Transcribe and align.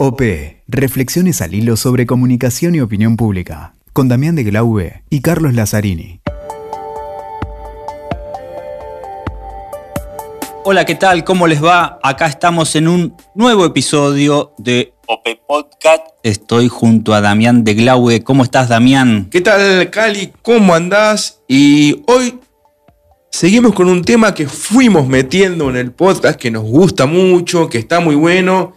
OP. 0.00 0.22
Reflexiones 0.68 1.42
al 1.42 1.54
hilo 1.54 1.76
sobre 1.76 2.06
comunicación 2.06 2.76
y 2.76 2.80
opinión 2.80 3.16
pública. 3.16 3.74
Con 3.92 4.06
Damián 4.06 4.36
de 4.36 4.44
Glaube 4.44 5.02
y 5.10 5.22
Carlos 5.22 5.54
Lazzarini. 5.54 6.20
Hola, 10.62 10.84
¿qué 10.84 10.94
tal? 10.94 11.24
¿Cómo 11.24 11.48
les 11.48 11.64
va? 11.64 11.98
Acá 12.00 12.26
estamos 12.26 12.76
en 12.76 12.86
un 12.86 13.16
nuevo 13.34 13.64
episodio 13.64 14.52
de 14.56 14.94
OP 15.08 15.26
Podcast. 15.48 16.06
Estoy 16.22 16.68
junto 16.68 17.12
a 17.12 17.20
Damián 17.20 17.64
de 17.64 17.74
Glaube. 17.74 18.22
¿Cómo 18.22 18.44
estás, 18.44 18.68
Damián? 18.68 19.26
¿Qué 19.32 19.40
tal, 19.40 19.90
Cali? 19.90 20.32
¿Cómo 20.42 20.76
andás? 20.76 21.40
Y 21.48 22.04
hoy 22.06 22.38
seguimos 23.32 23.72
con 23.72 23.88
un 23.88 24.04
tema 24.04 24.32
que 24.32 24.46
fuimos 24.46 25.08
metiendo 25.08 25.68
en 25.68 25.76
el 25.76 25.90
podcast, 25.90 26.38
que 26.38 26.52
nos 26.52 26.62
gusta 26.62 27.06
mucho, 27.06 27.68
que 27.68 27.78
está 27.78 27.98
muy 27.98 28.14
bueno, 28.14 28.74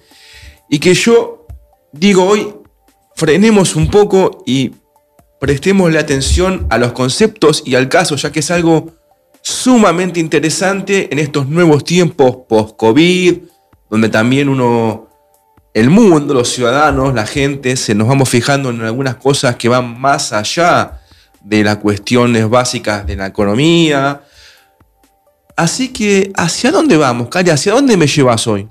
y 0.74 0.80
que 0.80 0.94
yo 0.94 1.46
digo 1.92 2.26
hoy, 2.26 2.56
frenemos 3.14 3.76
un 3.76 3.92
poco 3.92 4.42
y 4.46 4.72
prestemos 5.38 5.92
la 5.92 6.00
atención 6.00 6.66
a 6.70 6.78
los 6.78 6.94
conceptos 6.94 7.62
y 7.66 7.76
al 7.76 7.90
caso, 7.90 8.16
ya 8.16 8.32
que 8.32 8.40
es 8.40 8.50
algo 8.52 8.94
sumamente 9.42 10.22
interesante 10.22 11.10
en 11.12 11.20
estos 11.20 11.50
nuevos 11.50 11.84
tiempos 11.84 12.38
post-COVID, 12.48 13.40
donde 13.90 14.08
también 14.08 14.48
uno, 14.48 15.10
el 15.74 15.90
mundo, 15.90 16.34
los 16.34 16.48
ciudadanos, 16.48 17.14
la 17.14 17.26
gente, 17.26 17.76
se 17.76 17.94
nos 17.94 18.08
vamos 18.08 18.30
fijando 18.30 18.70
en 18.70 18.82
algunas 18.82 19.18
cosas 19.18 19.58
que 19.58 19.68
van 19.68 20.00
más 20.00 20.32
allá 20.32 21.02
de 21.42 21.66
las 21.66 21.78
cuestiones 21.78 22.50
básicas 22.50 23.06
de 23.06 23.18
la 23.18 23.28
economía. 23.28 24.22
Así 25.58 25.90
que, 25.90 26.32
¿hacia 26.34 26.72
dónde 26.72 26.96
vamos, 26.96 27.28
Cari? 27.28 27.50
¿Hacia 27.50 27.74
dónde 27.74 27.98
me 27.98 28.08
llevas 28.08 28.48
hoy? 28.48 28.70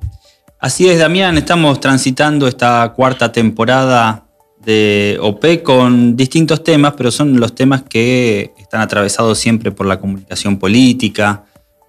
Así 0.60 0.88
es, 0.88 0.98
Damián, 0.98 1.38
estamos 1.38 1.80
transitando 1.80 2.46
esta 2.46 2.92
cuarta 2.94 3.32
temporada 3.32 4.24
de 4.62 5.16
OP 5.22 5.62
con 5.62 6.16
distintos 6.16 6.62
temas, 6.62 6.92
pero 6.96 7.10
son 7.10 7.40
los 7.40 7.54
temas 7.54 7.82
que 7.82 8.52
están 8.58 8.82
atravesados 8.82 9.38
siempre 9.38 9.70
por 9.72 9.86
la 9.86 9.98
comunicación 9.98 10.58
política, 10.58 11.44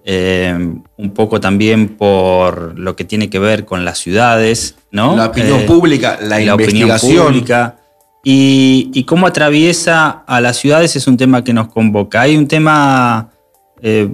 eh, 0.06 0.56
un 0.98 1.12
poco 1.14 1.42
también 1.42 1.90
por 1.98 2.80
lo 2.80 2.96
que 2.96 3.04
tiene 3.04 3.30
que 3.30 3.40
ver 3.40 3.66
con 3.66 3.84
las 3.84 3.98
ciudades, 4.00 4.76
¿no? 4.90 5.18
La 5.18 5.26
opinión 5.28 5.60
Eh, 5.60 5.66
pública, 5.66 6.18
la, 6.22 6.40
la 6.40 6.56
opinión 6.56 6.88
investigación. 6.90 7.26
pública. 7.26 7.78
Y, 8.24 8.90
y 8.94 9.04
cómo 9.04 9.28
atraviesa 9.28 10.24
a 10.26 10.40
las 10.40 10.58
ciudades 10.58 10.96
es 10.96 11.08
un 11.08 11.18
tema 11.18 11.44
que 11.44 11.54
nos 11.54 11.68
convoca. 11.68 12.22
Hay 12.22 12.38
un 12.38 12.48
tema, 12.48 13.32
eh, 13.82 14.08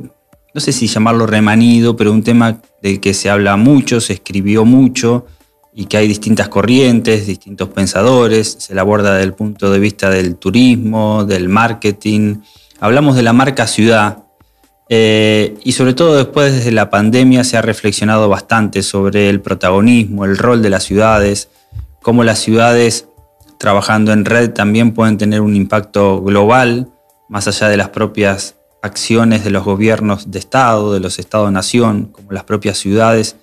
no 0.58 0.62
sé 0.62 0.72
si 0.72 0.88
llamarlo 0.88 1.28
remanido, 1.28 1.96
pero 1.96 2.12
un 2.12 2.24
tema 2.24 2.60
del 2.82 3.00
que 3.00 3.14
se 3.14 3.30
habla 3.30 3.58
mucho, 3.58 4.02
se 4.02 4.14
escribió 4.14 4.66
mucho 4.66 5.28
y 5.72 5.86
que 5.86 5.98
hay 5.98 6.08
distintas 6.08 6.48
corrientes, 6.48 7.28
distintos 7.28 7.70
pensadores. 7.70 8.58
Se 8.58 8.74
la 8.74 8.82
aborda 8.82 9.14
desde 9.14 9.26
el 9.26 9.36
punto 9.36 9.70
de 9.70 9.78
vista 9.78 10.10
del 10.10 10.36
turismo, 10.38 11.26
del 11.26 11.48
marketing. 11.48 12.38
Hablamos 12.80 13.16
de 13.16 13.22
la 13.22 13.34
marca 13.34 13.68
ciudad. 13.68 14.24
Eh, 14.90 15.60
y 15.64 15.74
sobre 15.74 15.94
todo 15.94 16.18
después 16.18 16.66
de 16.66 16.72
la 16.72 16.90
pandemia 16.90 17.44
se 17.44 17.58
ha 17.58 17.62
reflexionado 17.62 18.28
bastante 18.28 18.82
sobre 18.82 19.30
el 19.30 19.42
protagonismo, 19.42 20.26
el 20.26 20.40
rol 20.40 20.64
de 20.64 20.72
las 20.72 20.86
ciudades, 20.86 21.50
cómo 22.02 22.24
las 22.24 22.40
ciudades 22.40 23.10
trabajando 23.60 24.12
en 24.12 24.26
red 24.26 24.54
también 24.54 24.96
pueden 24.96 25.20
tener 25.20 25.42
un 25.42 25.56
impacto 25.56 26.20
global, 26.24 26.90
más 27.30 27.48
allá 27.48 27.70
de 27.70 27.78
las 27.78 27.90
propias 27.90 28.57
acciones 28.88 29.44
de 29.44 29.50
los 29.52 29.64
gobiernos 29.64 30.32
de 30.32 30.40
Estado, 30.40 30.94
de 30.94 31.00
los 31.00 31.20
Estados-nación, 31.20 32.06
como 32.12 32.32
las 32.32 32.44
propias 32.44 32.78
ciudades, 32.78 33.36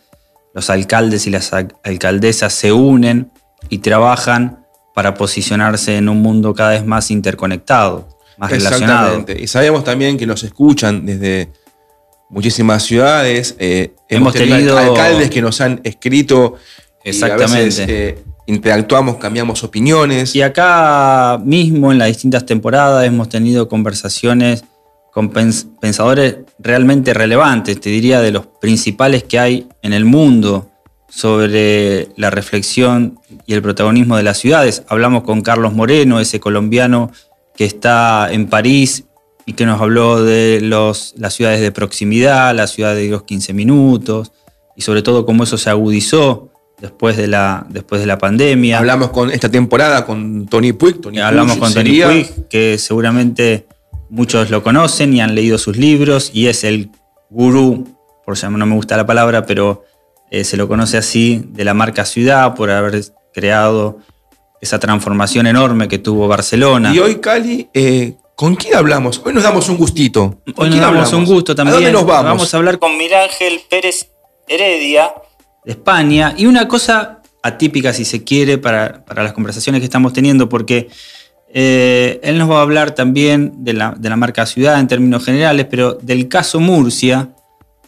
los 0.55 0.71
alcaldes 0.71 1.27
y 1.27 1.31
las 1.31 1.53
al- 1.53 1.75
alcaldesas 1.85 2.53
se 2.53 2.73
unen 2.73 3.31
y 3.69 3.79
trabajan 3.79 4.65
para 4.95 5.15
posicionarse 5.15 5.97
en 5.97 6.09
un 6.09 6.21
mundo 6.23 6.55
cada 6.55 6.71
vez 6.71 6.85
más 6.87 7.11
interconectado, 7.11 8.09
más 8.39 8.51
relacionado. 8.51 9.07
Exactamente. 9.09 9.43
Y 9.43 9.47
sabemos 9.49 9.83
también 9.85 10.17
que 10.19 10.27
nos 10.27 10.45
escuchan 10.45 11.05
desde 11.07 11.51
muchísimas 12.31 12.83
ciudades. 12.83 13.57
eh, 13.59 13.95
Hemos 14.09 14.33
tenido- 14.35 14.79
alcaldes 14.79 15.31
que 15.31 15.43
nos 15.43 15.61
han 15.61 15.81
escrito. 15.85 16.55
y 17.05 17.09
a 17.09 17.11
Exactamente. 17.11 17.65
veces, 17.65 17.89
eh, 17.89 18.19
interactuamos, 18.47 19.17
cambiamos 19.17 19.63
opiniones. 19.65 20.35
Y 20.35 20.43
acá 20.43 21.39
mismo 21.45 21.91
en 21.93 21.99
las 21.99 22.09
distintas 22.09 22.47
temporadas 22.47 23.05
hemos 23.07 23.29
tenido 23.29 23.69
conversaciones 23.69 24.65
con 25.15 25.33
pens- 25.33 25.69
pensadores 25.81 26.39
realmente 26.59 27.15
relevantes, 27.15 27.81
te 27.81 27.89
diría 27.89 28.21
de 28.21 28.33
los 28.33 28.47
principales 28.61 29.23
que 29.23 29.39
hay 29.39 29.69
en 29.81 29.93
el 29.93 30.05
mundo 30.05 30.71
sobre 31.09 32.09
la 32.17 32.31
reflexión 32.31 33.21
y 33.47 33.55
el 33.55 33.63
protagonismo 33.63 34.17
de 34.17 34.25
las 34.25 34.39
ciudades. 34.39 34.83
Hablamos 34.89 35.23
con 35.23 35.43
Carlos 35.43 35.73
Moreno, 35.73 36.19
ese 36.19 36.41
colombiano 36.41 37.13
que 37.57 37.65
está 37.65 38.29
en 38.33 38.49
París 38.49 39.05
y 39.47 39.53
que 39.53 39.67
nos 39.67 39.81
habló 39.81 40.25
de 40.25 40.59
los, 40.61 41.15
las 41.17 41.35
ciudades 41.35 41.61
de 41.61 41.71
proximidad, 41.71 42.53
la 42.55 42.67
ciudad 42.67 42.97
de 42.97 43.09
los 43.09 43.23
15 43.23 43.53
minutos 43.53 44.33
y 44.77 44.83
sobre 44.83 45.03
todo 45.03 45.25
cómo 45.25 45.45
eso 45.45 45.57
se 45.57 45.71
agudizó 45.71 46.51
después 46.81 47.17
de 47.17 47.29
la, 47.29 47.65
después 47.71 48.01
de 48.01 48.09
la 48.09 48.19
pandemia. 48.19 48.79
Hablamos 48.79 49.11
con 49.11 49.31
esta 49.31 49.49
temporada 49.49 50.05
con 50.05 50.47
Tony 50.47 50.73
Puig. 50.73 51.01
Tony 51.01 51.21
hablamos 51.21 51.53
Puig 51.59 51.61
con 51.61 51.75
Tony 51.75 52.01
Puig, 52.03 52.49
que 52.49 52.77
seguramente 52.79 53.67
muchos 54.11 54.51
lo 54.51 54.63
conocen 54.63 55.15
y 55.15 55.21
han 55.21 55.35
leído 55.35 55.59
sus 55.59 55.77
libros, 55.77 56.31
y 56.33 56.47
es 56.49 56.65
el 56.65 56.91
gurú, 57.31 57.87
por 58.25 58.37
llamar, 58.37 58.59
no 58.59 58.67
me 58.67 58.75
gusta 58.75 58.97
la 58.97 59.07
palabra, 59.07 59.47
pero 59.47 59.85
eh, 60.31 60.45
se 60.45 60.57
lo 60.57 60.69
conoce 60.69 60.97
así, 60.97 61.43
de 61.49 61.65
la 61.65 61.75
marca 61.75 62.05
Ciudad, 62.05 62.55
por 62.55 62.71
haber 62.71 63.05
creado 63.33 63.99
esa 64.61 64.79
transformación 64.79 65.47
enorme 65.47 65.89
que 65.89 65.99
tuvo 65.99 66.27
Barcelona. 66.27 66.95
Y 66.95 66.99
hoy, 66.99 67.17
Cali, 67.17 67.69
eh, 67.75 68.15
¿con 68.35 68.57
quién 68.57 68.77
hablamos? 68.77 69.21
Hoy 69.25 69.35
nos 69.35 69.43
damos 69.43 69.69
un 69.69 69.77
gustito. 69.77 70.41
¿Con 70.55 70.65
Hoy 70.65 70.69
nos 70.69 70.69
quién 70.69 70.81
damos 70.81 71.07
hablamos? 71.07 71.13
un 71.13 71.25
gusto 71.35 71.55
también. 71.55 71.75
¿A 71.75 71.77
dónde 71.77 71.93
nos 71.93 72.07
vamos? 72.07 72.25
Vamos 72.25 72.55
a 72.55 72.57
hablar 72.57 72.79
con 72.79 72.97
Mirángel 72.97 73.61
Pérez 73.69 74.09
Heredia, 74.49 75.13
de 75.65 75.73
España. 75.73 76.35
Y 76.37 76.47
una 76.47 76.67
cosa 76.67 77.21
atípica, 77.43 77.93
si 77.93 78.07
se 78.07 78.25
quiere, 78.25 78.57
para, 78.57 79.05
para 79.05 79.23
las 79.23 79.35
conversaciones 79.35 79.81
que 79.81 79.85
estamos 79.85 80.15
teniendo, 80.15 80.49
porque 80.49 80.89
eh, 81.57 82.19
él 82.25 82.37
nos 82.37 82.51
va 82.51 82.59
a 82.59 82.63
hablar 82.63 82.97
también 82.97 83.53
de 83.65 83.73
la, 83.75 83.95
de 83.97 84.09
la 84.11 84.17
marca 84.17 84.45
ciudad 84.45 84.81
en 84.81 84.89
términos 84.89 85.25
generales, 85.25 85.67
pero 85.71 85.95
del 85.95 86.27
caso 86.29 86.59
Murcia, 86.59 87.29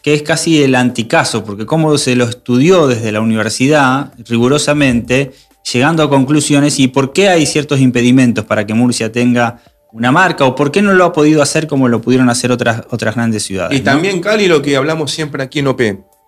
que 0.01 0.13
es 0.13 0.23
casi 0.23 0.63
el 0.63 0.73
anticaso, 0.73 1.43
porque 1.43 1.65
como 1.65 1.97
se 1.97 2.15
lo 2.15 2.23
estudió 2.23 2.87
desde 2.87 3.11
la 3.11 3.19
universidad 3.19 4.13
rigurosamente, 4.27 5.33
llegando 5.73 6.01
a 6.01 6.09
conclusiones 6.09 6.79
y 6.79 6.87
por 6.87 7.11
qué 7.11 7.27
hay 7.27 7.45
ciertos 7.45 7.81
impedimentos 7.81 8.45
para 8.45 8.65
que 8.65 8.73
Murcia 8.73 9.11
tenga 9.11 9.59
una 9.91 10.13
marca 10.13 10.45
o 10.45 10.55
por 10.55 10.71
qué 10.71 10.81
no 10.81 10.93
lo 10.93 11.03
ha 11.03 11.11
podido 11.11 11.41
hacer 11.41 11.67
como 11.67 11.89
lo 11.89 12.01
pudieron 12.01 12.29
hacer 12.29 12.51
otras, 12.53 12.83
otras 12.89 13.15
grandes 13.15 13.43
ciudades. 13.43 13.77
Y 13.77 13.83
¿no? 13.83 13.91
también, 13.91 14.21
Cali, 14.21 14.47
lo 14.47 14.61
que 14.61 14.77
hablamos 14.77 15.11
siempre 15.11 15.43
aquí 15.43 15.59
en 15.59 15.67
OP, 15.67 15.81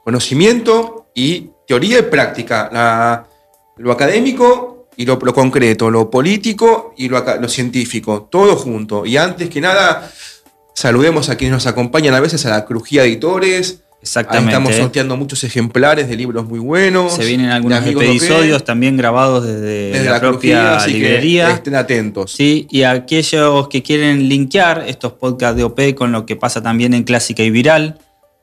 conocimiento 0.04 1.06
y 1.16 1.52
teoría 1.68 2.00
y 2.00 2.04
práctica. 2.04 2.70
La- 2.74 3.26
lo 3.78 3.94
académico 3.94 4.79
y 5.00 5.06
lo, 5.06 5.18
lo 5.24 5.34
concreto, 5.34 5.90
lo 5.90 6.12
político 6.12 6.94
y 6.98 7.08
lo, 7.08 7.48
científico, 7.48 8.28
todo 8.30 8.58
junto. 8.58 9.06
Y 9.06 9.16
antes 9.16 9.50
que 9.50 9.62
nada, 9.62 10.12
saludemos 10.76 11.30
a 11.30 11.38
quienes 11.38 11.54
nos 11.54 11.68
acompañan 11.68 12.14
a 12.16 12.20
veces 12.20 12.46
a 12.46 12.50
la 12.50 12.66
Crujía 12.66 13.06
Editores. 13.06 13.80
Ahí 13.80 13.98
Exactamente. 14.02 14.52
estamos 14.52 14.76
sorteando 14.76 15.16
muchos 15.16 15.42
ejemplares 15.46 16.10
de 16.10 16.18
libros 16.18 16.46
muy 16.50 16.60
buenos. 16.60 17.14
Se 17.14 17.24
vienen 17.24 17.50
algunos 17.50 17.88
episodios 17.88 18.66
también 18.66 18.98
grabados 18.98 19.46
desde, 19.46 19.92
desde 19.92 20.10
la, 20.10 20.20
propia 20.20 20.80
Crujía, 20.80 20.94
librería. 20.94 21.52
estén 21.52 21.76
atentos. 21.76 22.34
Sí, 22.34 22.68
y 22.70 22.84
aquellos 22.84 23.70
que 23.70 23.82
quieren 23.82 24.28
linkear 24.28 24.84
estos 24.86 25.14
podcasts 25.14 25.56
de 25.56 25.64
OP 25.64 25.96
con 25.96 26.12
lo 26.12 26.26
que 26.26 26.36
pasa 26.36 26.62
también 26.62 26.94
en 26.94 27.04
Clásica 27.04 27.42
y 27.42 27.52
Viral, 27.52 28.00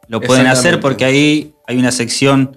lo 0.09 0.23
pueden 0.23 0.47
hacer 0.47 0.81
porque 0.81 1.05
ahí 1.05 1.53
hay 1.67 1.77
una 1.77 1.93
sección 1.93 2.57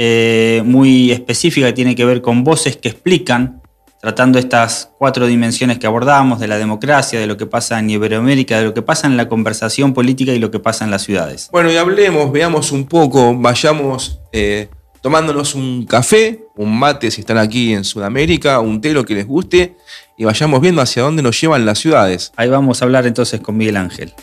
eh, 0.00 0.62
muy 0.64 1.10
específica 1.10 1.66
que 1.66 1.72
tiene 1.72 1.96
que 1.96 2.04
ver 2.04 2.22
con 2.22 2.44
voces 2.44 2.76
que 2.76 2.88
explican, 2.88 3.60
tratando 4.00 4.38
estas 4.38 4.92
cuatro 4.96 5.26
dimensiones 5.26 5.80
que 5.80 5.88
abordamos, 5.88 6.38
de 6.38 6.46
la 6.46 6.56
democracia, 6.56 7.18
de 7.18 7.26
lo 7.26 7.36
que 7.36 7.46
pasa 7.46 7.80
en 7.80 7.90
Iberoamérica, 7.90 8.58
de 8.58 8.66
lo 8.66 8.74
que 8.74 8.82
pasa 8.82 9.08
en 9.08 9.16
la 9.16 9.28
conversación 9.28 9.94
política 9.94 10.32
y 10.32 10.38
lo 10.38 10.52
que 10.52 10.60
pasa 10.60 10.84
en 10.84 10.92
las 10.92 11.02
ciudades. 11.02 11.48
Bueno, 11.50 11.72
y 11.72 11.76
hablemos, 11.76 12.30
veamos 12.30 12.70
un 12.70 12.86
poco, 12.86 13.36
vayamos 13.36 14.20
eh, 14.32 14.68
tomándonos 15.02 15.56
un 15.56 15.84
café, 15.84 16.44
un 16.54 16.78
mate 16.78 17.10
si 17.10 17.22
están 17.22 17.38
aquí 17.38 17.72
en 17.72 17.82
Sudamérica, 17.82 18.60
un 18.60 18.80
té 18.80 18.92
lo 18.92 19.04
que 19.04 19.14
les 19.14 19.26
guste, 19.26 19.74
y 20.16 20.24
vayamos 20.24 20.60
viendo 20.60 20.80
hacia 20.80 21.02
dónde 21.02 21.24
nos 21.24 21.40
llevan 21.40 21.66
las 21.66 21.80
ciudades. 21.80 22.32
Ahí 22.36 22.48
vamos 22.48 22.80
a 22.80 22.84
hablar 22.84 23.04
entonces 23.04 23.40
con 23.40 23.56
Miguel 23.56 23.76
Ángel. 23.76 24.14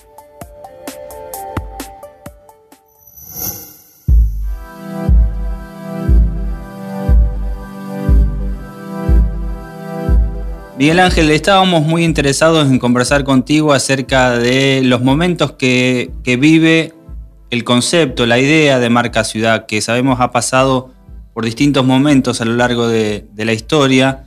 Miguel 10.77 10.99
Ángel, 10.99 11.31
estábamos 11.31 11.83
muy 11.83 12.03
interesados 12.03 12.67
en 12.69 12.79
conversar 12.79 13.23
contigo 13.23 13.71
acerca 13.71 14.37
de 14.37 14.81
los 14.83 15.01
momentos 15.01 15.53
que, 15.53 16.11
vive 16.25 16.93
el 17.49 17.63
concepto, 17.63 18.25
la 18.25 18.39
idea 18.39 18.77
de 18.79 18.89
marca 18.89 19.23
ciudad, 19.23 19.67
que 19.67 19.79
sabemos 19.79 20.19
ha 20.19 20.33
pasado 20.33 20.91
por 21.33 21.45
distintos 21.45 21.85
momentos 21.85 22.41
a 22.41 22.45
lo 22.45 22.55
largo 22.55 22.89
de, 22.89 23.25
la 23.37 23.53
historia. 23.53 24.25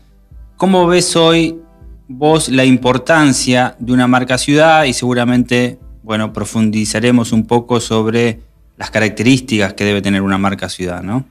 ¿Cómo 0.56 0.87
ves 0.87 1.17
hoy 1.17 1.61
vos 2.09 2.49
la 2.49 2.65
importancia 2.65 3.77
de 3.79 3.93
una 3.93 4.06
marca 4.06 4.39
ciudad 4.39 4.85
y 4.85 4.95
seguramente, 4.95 5.79
bueno, 6.03 6.33
profundizaremos 6.33 7.33
un 7.33 7.47
poco 7.47 7.79
sobre 7.79 8.41
las 8.79 8.91
características 8.91 9.75
que 9.75 9.85
debe 9.85 10.00
tener 10.00 10.23
una 10.23 10.39
marca 10.39 10.71
ciudad, 10.71 11.03
¿no? 11.03 11.27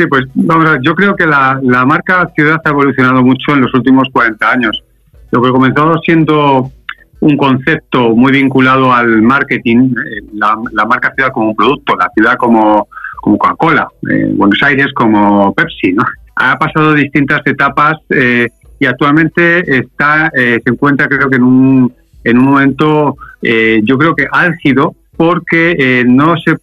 Sí, 0.00 0.06
pues 0.06 0.24
vamos 0.32 0.78
yo 0.80 0.94
creo 0.94 1.14
que 1.14 1.26
la, 1.26 1.60
marca 1.84 2.26
ciudad 2.34 2.58
ha 2.64 2.70
evolucionado 2.70 3.22
mucho 3.22 3.52
en 3.52 3.60
los 3.60 3.74
últimos 3.74 4.08
40 4.10 4.50
años. 4.50 4.82
Lo 5.30 5.42
que 5.42 5.50
comenzó 5.50 5.92
siendo 6.02 6.72
un 7.20 7.36
concepto 7.36 8.16
muy 8.16 8.32
vinculado 8.32 8.94
al 8.94 9.20
marketing, 9.20 9.90
eh, 9.90 10.22
la, 10.32 10.86
marca 10.86 11.12
ciudad 11.14 11.32
como 11.32 11.50
un 11.50 11.54
producto, 11.54 11.96
la 11.96 12.08
ciudad 12.14 12.36
como, 12.38 12.88
como 13.16 13.36
Coca-Cola, 13.36 13.88
eh, 14.10 14.32
Buenos 14.34 14.62
Aires 14.62 14.86
como 14.94 15.52
Pepsi, 15.52 15.92
¿no? 15.92 16.02
Ha 16.36 16.58
pasado 16.58 16.94
distintas 16.94 17.42
etapas 17.44 17.98
eh, 18.08 18.48
y 18.78 18.86
actualmente 18.86 19.80
está 19.80 20.32
se 20.32 20.62
encuentra 20.64 21.08
creo 21.08 21.28
que 21.28 21.36
en 21.36 21.42
un, 21.42 21.92
en 22.24 22.38
un 22.38 22.44
momento 22.46 23.18
yo 23.42 23.98
creo 23.98 24.14
que 24.14 24.26
álgido 24.32 24.94
porque 25.18 26.02
no 26.08 26.36
se 26.38 26.56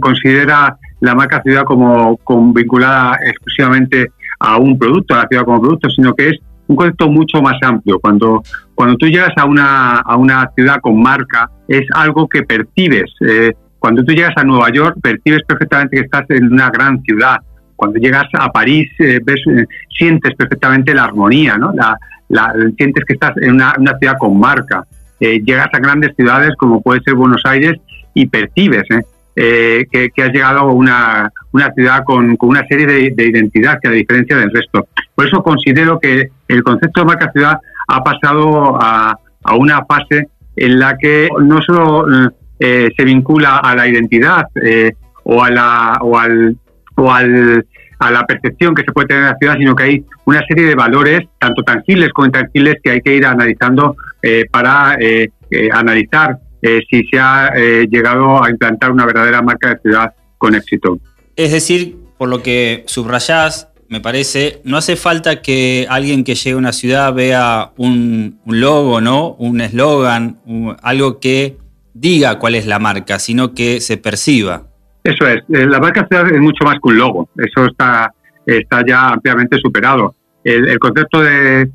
considera 0.00 0.76
la 1.00 1.14
marca 1.14 1.42
ciudad 1.42 1.64
como, 1.64 2.18
vinculada 2.52 3.18
exclusivamente 3.24 4.10
a 4.40 4.56
un 4.56 4.78
producto, 4.78 5.14
a 5.14 5.18
la 5.18 5.28
ciudad 5.28 5.44
como 5.44 5.60
producto, 5.60 5.88
sino 5.90 6.14
que 6.14 6.30
es 6.30 6.38
un 6.66 6.76
concepto 6.76 7.08
mucho 7.08 7.40
más 7.40 7.56
amplio. 7.62 7.98
Cuando, 7.98 8.42
cuando 8.74 8.96
tú 8.96 9.06
llegas 9.06 9.32
a 9.36 9.44
una, 9.44 9.98
a 10.00 10.16
una 10.16 10.50
ciudad 10.54 10.80
con 10.80 11.00
marca, 11.00 11.50
es 11.66 11.86
algo 11.94 12.28
que 12.28 12.42
percibes. 12.42 13.10
Eh, 13.26 13.52
cuando 13.78 14.04
tú 14.04 14.12
llegas 14.12 14.34
a 14.36 14.44
Nueva 14.44 14.70
York, 14.70 14.98
percibes 15.02 15.42
perfectamente 15.46 15.96
que 15.96 16.02
estás 16.02 16.24
en 16.30 16.52
una 16.52 16.70
gran 16.70 17.00
ciudad. 17.02 17.38
Cuando 17.76 17.98
llegas 18.00 18.26
a 18.32 18.50
París, 18.50 18.90
eh, 18.98 19.20
ves, 19.24 19.40
eh, 19.46 19.64
sientes 19.96 20.34
perfectamente 20.34 20.94
la 20.94 21.04
armonía, 21.04 21.56
¿no? 21.56 21.72
La, 21.72 21.96
sientes 22.76 23.04
que 23.06 23.14
estás 23.14 23.32
en 23.38 23.54
una, 23.54 23.74
una 23.78 23.96
ciudad 23.98 24.18
con 24.18 24.38
marca. 24.38 24.84
llegas 25.18 25.68
a 25.72 25.78
grandes 25.78 26.14
ciudades 26.14 26.54
como 26.58 26.82
puede 26.82 27.00
ser 27.00 27.14
Buenos 27.14 27.40
Aires 27.46 27.80
y 28.12 28.26
percibes 28.26 28.84
que, 29.38 30.10
que, 30.14 30.22
has 30.22 30.32
llegado 30.32 30.60
a 30.60 30.72
una, 30.72 31.30
una 31.52 31.72
ciudad 31.72 32.02
con, 32.04 32.36
con, 32.36 32.50
una 32.50 32.66
serie 32.66 32.86
de, 32.86 33.12
de 33.14 33.26
identidad 33.28 33.78
que 33.80 33.88
a 33.88 33.92
diferencia 33.92 34.36
del 34.36 34.50
resto. 34.52 34.88
Por 35.14 35.26
eso 35.26 35.42
considero 35.42 36.00
que 36.00 36.30
el 36.48 36.62
concepto 36.62 37.00
de 37.00 37.06
marca 37.06 37.30
ciudad 37.32 37.58
ha 37.88 38.04
pasado 38.04 38.78
a, 38.80 39.18
una 39.58 39.84
fase 39.86 40.28
en 40.56 40.78
la 40.78 40.96
que 40.98 41.28
no 41.40 41.60
solo 41.62 42.06
eh, 42.60 42.90
se 42.94 43.04
vincula 43.04 43.56
a 43.56 43.74
la 43.74 43.88
identidad 43.88 44.44
eh, 44.62 44.92
o 45.24 45.42
a 45.42 45.50
la 45.50 45.98
o 46.02 46.18
al 46.18 46.56
o 46.96 47.10
al, 47.10 47.64
a 47.98 48.10
la 48.10 48.26
percepción 48.26 48.74
que 48.74 48.82
se 48.82 48.92
puede 48.92 49.08
tener 49.08 49.22
en 49.22 49.30
la 49.30 49.36
ciudad, 49.38 49.56
sino 49.56 49.74
que 49.74 49.84
hay 49.84 50.04
una 50.26 50.44
serie 50.46 50.66
de 50.66 50.74
valores, 50.74 51.20
tanto 51.38 51.62
tangibles 51.62 52.10
como 52.12 52.26
intangibles, 52.26 52.76
que 52.82 52.90
hay 52.90 53.00
que 53.00 53.14
ir 53.14 53.24
analizando 53.24 53.96
eh, 54.22 54.44
para 54.50 54.98
analizar 55.72 56.38
si 56.60 57.04
se 57.04 57.18
ha 57.18 57.52
llegado 57.88 58.42
a 58.42 58.50
implantar 58.50 58.90
una 58.90 59.06
verdadera 59.06 59.42
marca 59.42 59.74
de 59.74 59.80
ciudad 59.80 60.12
con 60.38 60.54
éxito. 60.54 60.98
Es 61.36 61.52
decir, 61.52 61.96
por 62.18 62.28
lo 62.28 62.42
que 62.42 62.82
subrayás, 62.86 63.68
me 63.88 64.00
parece, 64.00 64.60
no 64.64 64.76
hace 64.76 64.96
falta 64.96 65.40
que 65.40 65.86
alguien 65.88 66.24
que 66.24 66.34
llegue 66.34 66.54
a 66.54 66.58
una 66.58 66.72
ciudad 66.72 67.14
vea 67.14 67.70
un, 67.76 68.40
logo, 68.44 69.00
¿no? 69.00 69.34
Un 69.38 69.60
eslogan, 69.60 70.38
algo 70.82 71.20
que 71.20 71.56
diga 71.94 72.38
cuál 72.38 72.54
es 72.54 72.66
la 72.66 72.78
marca, 72.78 73.18
sino 73.18 73.54
que 73.54 73.80
se 73.80 73.96
perciba. 73.96 74.64
Eso 75.02 75.26
es, 75.26 75.38
eh, 75.48 75.66
la 75.66 75.80
marca 75.80 76.06
ciudad 76.06 76.30
es 76.30 76.40
mucho 76.40 76.64
más 76.64 76.74
que 76.74 76.88
un 76.88 76.98
logo, 76.98 77.30
eso 77.36 77.66
está, 77.66 78.12
está 78.44 78.84
ya 78.86 79.08
ampliamente 79.08 79.56
superado. 79.58 80.14
El, 80.44 80.78
concepto 80.78 81.22
de, 81.22 81.70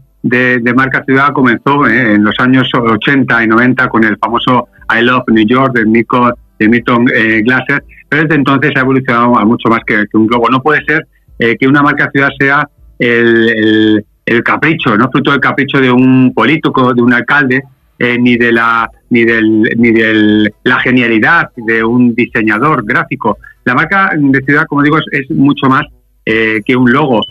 marca 0.75 1.03
ciudad 1.03 1.31
comenzó 1.33 1.87
eh, 1.87 2.13
en 2.13 2.23
los 2.23 2.35
años 2.39 2.69
80 2.73 3.43
y 3.43 3.47
90 3.47 3.87
con 3.89 4.03
el 4.03 4.17
famoso 4.17 4.67
I 4.89 5.01
Love 5.01 5.23
New 5.27 5.45
York 5.45 5.73
de, 5.75 5.85
Milton 5.85 7.05
eh, 7.13 7.41
Glasser, 7.41 7.83
pero 8.13 8.23
desde 8.23 8.35
entonces 8.35 8.71
ha 8.75 8.81
evolucionado 8.81 9.31
mucho 9.45 9.69
más 9.69 9.79
que, 9.85 10.05
un 10.13 10.27
logo. 10.29 10.47
No 10.49 10.61
puede 10.61 10.83
ser 10.85 11.07
eh, 11.39 11.57
que 11.59 11.67
una 11.67 11.81
marca 11.81 12.09
ciudad 12.11 12.29
sea 12.39 12.69
el, 12.99 14.05
capricho, 14.45 14.95
no 14.97 15.09
fruto 15.09 15.31
del 15.31 15.39
capricho 15.39 15.79
de 15.79 15.91
un 15.91 16.31
político, 16.33 16.93
de 16.93 17.01
un 17.01 17.11
alcalde, 17.11 17.63
eh, 17.97 18.17
ni 18.19 18.37
de 18.37 18.51
la 18.51 18.89
ni 19.09 19.25
del 19.25 19.61
ni 19.77 19.91
de 19.91 20.51
la 20.63 20.79
genialidad 20.79 21.49
de 21.55 21.83
un 21.83 22.13
diseñador 22.13 22.85
gráfico. 22.85 23.37
La 23.65 23.73
marca 23.73 24.11
de 24.15 24.41
ciudad, 24.43 24.65
como 24.67 24.83
digo, 24.83 24.97
es, 25.11 25.29
mucho 25.31 25.67
más 25.67 25.83
eh, 26.25 26.61
que 26.65 26.75
un 26.75 26.91
logo. 26.91 27.21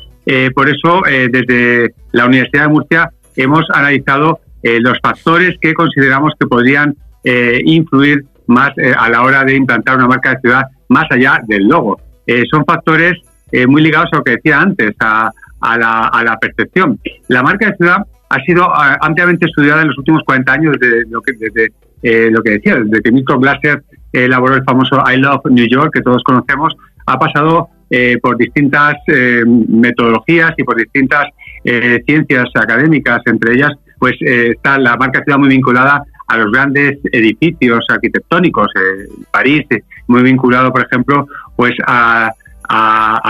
por 0.55 0.69
eso, 0.69 1.03
desde 1.07 1.95
la 2.13 2.27
Universidad 2.27 2.65
de 2.65 2.69
Murcia 2.69 3.11
hemos 3.37 3.65
analizado 3.73 4.41
los 4.63 4.99
factores 5.01 5.57
que 5.61 5.75
consideramos 5.75 6.33
que 6.39 6.47
podrían 6.47 6.95
influir 7.25 8.25
más 8.47 8.73
a 8.97 9.09
la 9.09 9.23
hora 9.23 9.45
de 9.45 9.55
implantar 9.57 9.97
una 9.97 10.09
marca 10.09 10.31
de 10.31 10.41
ciudad 10.41 10.63
más 10.89 11.07
allá 11.11 11.41
del 11.47 11.69
logo. 11.69 12.01
son 12.51 12.65
factores 12.65 13.15
eh, 13.53 13.67
muy 13.67 13.83
ligados 13.83 14.09
a 14.13 14.17
lo 14.17 14.25
que 14.25 14.33
decía 14.33 14.61
antes, 14.61 14.97
a, 14.99 15.31
la, 15.61 16.39
percepción. 16.41 16.99
La 17.29 17.43
marca 17.43 17.69
de 17.69 17.77
ciudad 17.77 17.99
ha 18.31 18.41
sido 18.41 18.65
eh, 18.65 18.97
ampliamente 19.03 19.47
estudiada 19.47 19.83
en 19.83 19.89
los 19.89 19.99
últimos 19.99 20.23
40 20.25 20.53
años 20.53 20.77
desde 20.81 21.07
lo 21.11 21.21
que, 21.21 21.33
desde, 21.35 21.73
eh, 22.03 22.31
lo 22.33 22.43
que 22.43 22.53
decía, 22.53 22.77
desde 22.77 23.03
que 23.03 23.13
Milton 23.13 23.43
Glaser 23.43 23.83
elaboró 24.11 24.57
el 24.57 24.65
famoso 24.65 25.03
I 25.07 25.19
Love 25.19 25.43
New 25.51 25.69
York, 25.69 25.93
que 25.93 26.01
todos 26.01 26.23
conocemos, 26.25 26.75
ha 27.07 27.19
pasado 27.19 27.69
por 28.23 28.39
distintas 28.39 28.95
metodologías 29.69 30.53
y 30.57 30.65
por 30.65 30.77
distintas 30.77 31.27
ciencias 32.07 32.47
académicas, 32.55 33.21
entre 33.27 33.53
ellas 33.53 33.73
pues 33.99 34.15
está 34.19 34.79
la 34.79 34.97
marca 34.97 35.23
ciudad 35.23 35.39
muy 35.39 35.51
vinculada 35.51 36.03
a 36.33 36.39
los 36.39 36.51
grandes 36.51 36.99
edificios 37.13 37.85
arquitectónicos, 37.89 38.69
París, 39.31 39.67
muy 40.07 40.23
vinculado, 40.23 40.73
por 40.73 40.83
ejemplo, 40.83 41.27
pues 41.55 41.75
a 41.85 42.33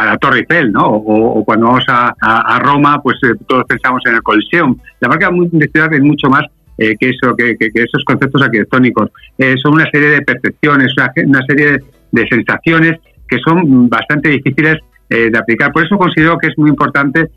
la 0.07 0.19
Torre 0.19 0.41
Eiffel, 0.41 0.73
¿no? 0.73 0.87
O, 0.87 1.45
cuando 1.45 1.67
vamos 1.67 1.85
a, 1.89 2.61
Roma, 2.63 3.03
pues 3.03 3.17
eh, 3.25 3.35
todos 3.47 3.65
pensamos 3.65 4.03
en 4.07 4.15
el 4.15 4.23
Coliseum. 4.23 4.77
La 5.01 5.09
marca 5.09 5.31
de 5.31 5.69
ciudad 5.69 5.93
es 5.93 6.01
mucho 6.01 6.29
más 6.29 6.45
eh, 6.79 6.97
que 6.99 7.11
eso, 7.11 7.35
que, 7.37 7.57
esos 7.59 8.05
conceptos 8.05 8.43
arquitectónicos. 8.43 9.11
Eh, 9.39 9.55
son 9.61 9.75
una 9.75 9.89
serie 9.91 10.11
de 10.11 10.23
percepciones, 10.23 10.95
una, 11.27 11.43
serie 11.47 11.79
de, 12.13 12.27
sensaciones 12.29 13.01
que 13.29 13.39
son 13.39 13.89
bastante 13.89 14.29
difíciles 14.29 14.79
de 15.09 15.37
aplicar. 15.39 15.73
Por 15.73 15.85
eso 15.85 15.99
considero 15.99 16.39
que 16.39 16.47
es 16.49 16.57
muy 16.57 16.71
importante 16.71 17.29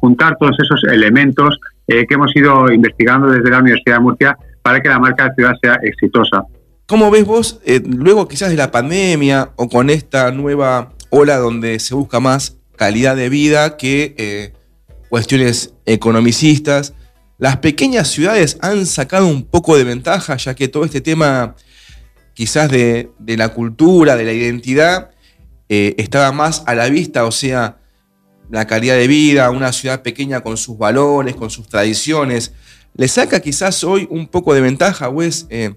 juntar 0.00 0.36
todos 0.38 0.56
esos 0.60 0.84
elementos 0.84 1.58
que 1.84 2.06
hemos 2.08 2.34
ido 2.36 2.70
investigando 2.70 3.26
desde 3.26 3.50
la 3.50 3.58
Universidad 3.58 3.96
de 3.96 4.00
Murcia 4.00 4.36
para 4.64 4.80
que 4.80 4.88
la 4.88 4.98
marca 4.98 5.28
de 5.28 5.34
ciudad 5.34 5.52
sea 5.62 5.78
exitosa. 5.82 6.42
¿Cómo 6.86 7.10
ves 7.10 7.24
vos, 7.24 7.60
luego 7.86 8.26
quizás 8.26 8.50
de 8.50 8.56
la 8.56 8.70
pandemia 8.70 9.50
o 9.56 9.68
con 9.68 9.90
esta 9.90 10.32
nueva 10.32 10.90
ola 11.10 11.36
donde 11.36 11.78
se 11.78 11.94
busca 11.94 12.18
más 12.18 12.56
calidad 12.76 13.14
de 13.14 13.28
vida 13.28 13.76
que 13.76 14.14
eh, 14.18 14.52
cuestiones 15.08 15.74
economicistas. 15.86 16.94
Las 17.38 17.58
pequeñas 17.58 18.08
ciudades 18.08 18.58
han 18.62 18.86
sacado 18.86 19.26
un 19.26 19.44
poco 19.44 19.76
de 19.76 19.84
ventaja, 19.84 20.36
ya 20.36 20.54
que 20.54 20.66
todo 20.66 20.84
este 20.84 21.00
tema 21.00 21.54
quizás 22.32 22.70
de, 22.70 23.10
la 23.24 23.50
cultura, 23.50 24.16
de 24.16 24.24
la 24.24 24.32
identidad, 24.32 25.10
eh, 25.68 25.94
estaba 25.98 26.32
más 26.32 26.64
a 26.66 26.74
la 26.74 26.88
vista, 26.88 27.24
o 27.26 27.30
sea, 27.30 27.78
la 28.50 28.66
calidad 28.66 28.96
de 28.96 29.06
vida, 29.06 29.50
una 29.50 29.72
ciudad 29.72 30.02
pequeña 30.02 30.40
con 30.40 30.56
sus 30.56 30.76
valores, 30.76 31.36
con 31.36 31.50
sus 31.50 31.68
tradiciones. 31.68 32.52
¿Le 32.96 33.08
saca 33.08 33.40
quizás 33.40 33.82
hoy 33.82 34.06
un 34.08 34.28
poco 34.28 34.54
de 34.54 34.60
ventaja, 34.60 35.08
Wes? 35.08 35.48
Eh, 35.50 35.74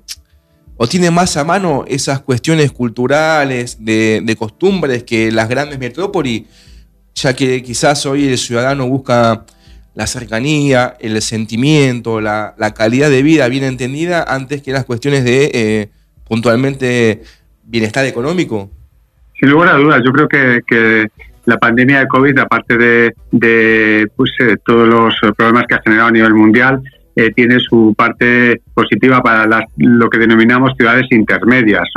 o 0.77 0.87
tiene 0.87 1.09
más 1.09 1.35
a 1.35 1.43
mano 1.43 1.83
esas 1.87 2.19
cuestiones 2.19 2.71
culturales, 2.71 3.83
de, 3.83 4.35
costumbres 4.37 5.03
que 5.03 5.31
las 5.31 5.49
grandes 5.49 5.79
metrópolis, 5.79 6.43
ya 7.15 7.35
que 7.35 7.63
quizás 7.63 8.05
hoy 8.05 8.27
el 8.27 8.37
ciudadano 8.37 8.87
busca 8.87 9.45
la 9.95 10.05
cercanía, 10.05 10.95
el 10.99 11.19
sentimiento, 11.23 12.21
la, 12.21 12.53
calidad 12.75 13.09
de 13.09 13.23
vida 13.23 13.47
bien 13.47 13.63
entendida 13.63 14.23
antes 14.23 14.61
que 14.61 14.71
las 14.71 14.85
cuestiones 14.85 15.23
de 15.23 15.49
eh, 15.51 15.89
puntualmente 16.27 17.23
bienestar 17.63 18.05
económico? 18.05 18.69
Sin 19.39 19.49
lugar 19.49 19.69
a 19.69 19.77
dudas, 19.77 20.01
yo 20.05 20.11
creo 20.11 20.27
que, 20.27 21.07
la 21.45 21.57
pandemia 21.57 22.01
de 22.01 22.07
COVID, 22.07 22.37
aparte 22.39 22.77
de, 22.77 24.07
pues, 24.15 24.31
eh, 24.41 24.57
todos 24.63 24.87
los 24.87 25.15
problemas 25.35 25.65
que 25.65 25.75
ha 25.75 25.81
generado 25.81 26.09
a 26.09 26.11
nivel 26.11 26.33
mundial, 26.33 26.83
eh, 27.19 27.31
tiene 27.31 27.57
su 27.59 27.95
parte 27.97 28.61
positiva 28.75 29.23
para 29.23 29.47
las, 29.47 29.63
lo 29.77 30.07
que 30.07 30.19
denominamos 30.19 30.73
ciudades 30.77 31.07
intermedias. 31.09 31.89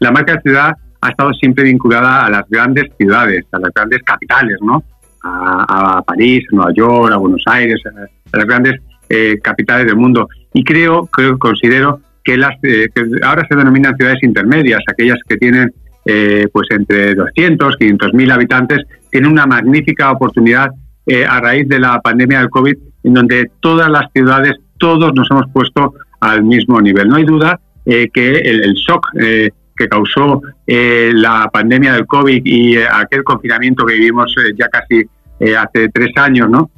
La 0.00 0.12
marca 0.12 0.34
de 0.34 0.42
ciudad 0.42 0.76
ha 1.00 1.08
estado 1.08 1.32
siempre 1.32 1.64
vinculada 1.64 2.26
a 2.26 2.30
las 2.30 2.46
grandes 2.50 2.84
ciudades, 2.98 3.46
a 3.52 3.58
las 3.58 3.70
grandes 3.74 4.02
capitales, 4.02 4.58
¿no? 4.60 4.84
a, 5.24 6.02
París, 6.06 6.44
a 6.52 6.56
Nueva 6.56 6.72
York, 6.74 7.10
a 7.10 7.16
Buenos 7.16 7.42
Aires, 7.46 7.80
a, 7.86 8.36
las 8.36 8.46
grandes 8.46 8.74
eh, 9.08 9.38
capitales 9.42 9.86
del 9.86 9.96
mundo. 9.96 10.28
Y 10.52 10.62
creo, 10.62 11.06
creo 11.06 11.38
considero 11.38 12.00
que 12.22 12.36
las 12.36 12.52
eh, 12.62 12.90
ahora 13.22 13.46
se 13.48 13.56
denominan 13.56 13.96
ciudades 13.96 14.22
intermedias, 14.22 14.80
aquellas 14.86 15.18
que 15.26 15.38
tienen 15.38 15.72
pues 16.52 16.68
entre 16.70 17.16
200, 17.16 17.76
500 17.78 18.14
mil 18.14 18.30
habitantes, 18.30 18.78
tiene 19.10 19.26
una 19.26 19.44
magnífica 19.44 20.12
oportunidad 20.12 20.68
a 21.28 21.40
raíz 21.40 21.66
de 21.68 21.80
la 21.80 22.00
pandemia 22.00 22.38
del 22.38 22.50
COVID, 22.50 22.76
en 23.06 23.14
donde 23.14 23.50
todas 23.60 23.88
las 23.88 24.10
ciudades, 24.12 24.56
todos 24.78 25.14
nos 25.14 25.30
hemos 25.30 25.46
puesto 25.52 25.94
al 26.20 26.42
mismo 26.42 26.80
nivel. 26.80 27.08
No 27.08 27.16
hay 27.16 27.24
duda 27.24 27.60
que 27.84 28.08
el, 28.16 28.74
shock 28.74 29.06
que 29.14 29.88
causó 29.88 30.42
la 30.66 31.48
pandemia 31.52 31.92
del 31.92 32.06
COVID 32.06 32.42
y 32.44 32.76
aquel 32.78 33.22
confinamiento 33.22 33.86
que 33.86 33.94
vivimos 33.94 34.34
ya 34.56 34.66
casi 34.68 35.04
hace 35.56 35.88
tres 35.90 36.10
años, 36.16 36.50
¿no? 36.50 36.70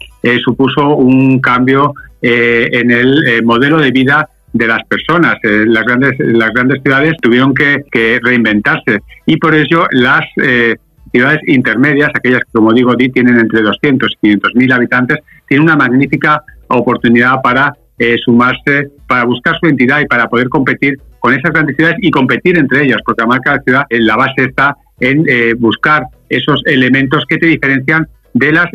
supuso 0.45 0.97
un 0.97 1.40
cambio 1.40 1.95
en 2.21 2.90
el 2.90 3.43
modelo 3.45 3.78
de 3.78 3.90
vida 3.90 4.28
de 4.52 4.67
las 4.67 4.85
personas. 4.85 5.37
Eh, 5.43 5.64
las, 5.67 5.85
grandes, 5.85 6.14
las 6.19 6.50
grandes 6.50 6.83
ciudades 6.83 7.14
tuvieron 7.21 7.55
que, 7.55 8.21
reinventarse 8.23 9.00
y 9.26 9.37
por 9.37 9.55
ello 9.55 9.87
las 9.90 10.25
eh, 10.37 10.76
ciudades 11.12 11.40
intermedias, 11.47 12.11
aquellas 12.14 12.40
que, 12.40 12.52
como 12.52 12.73
digo, 12.73 12.95
tienen 12.97 13.38
entre 13.38 13.62
200 13.62 14.12
y 14.12 14.17
500 14.21 14.55
mil 14.55 14.73
habitantes, 14.73 15.19
tienen 15.47 15.64
una 15.64 15.76
magnífica 15.76 16.43
oportunidad 16.69 17.40
para 17.43 17.75
eh, 17.99 18.17
sumarse, 18.25 18.88
para 19.07 19.25
buscar 19.25 19.57
su 19.59 19.67
identidad 19.67 20.00
y 20.00 20.07
para 20.07 20.28
poder 20.28 20.49
competir 20.49 20.97
con 21.19 21.35
esas 21.35 21.52
grandes 21.52 21.76
ciudades 21.76 21.99
y 22.00 22.11
competir 22.11 22.59
entre 22.59 22.85
ellas, 22.85 22.99
porque 23.05 23.23
de 23.25 23.28
la 23.28 23.62
ciudad, 23.64 23.85
en 23.90 24.07
la 24.07 24.17
base 24.17 24.45
está 24.45 24.76
en 25.00 25.25
buscar 25.59 26.05
esos 26.28 26.61
elementos 26.67 27.25
que 27.28 27.38
te 27.38 27.47
diferencian 27.47 28.07
de 28.35 28.52
las 28.52 28.67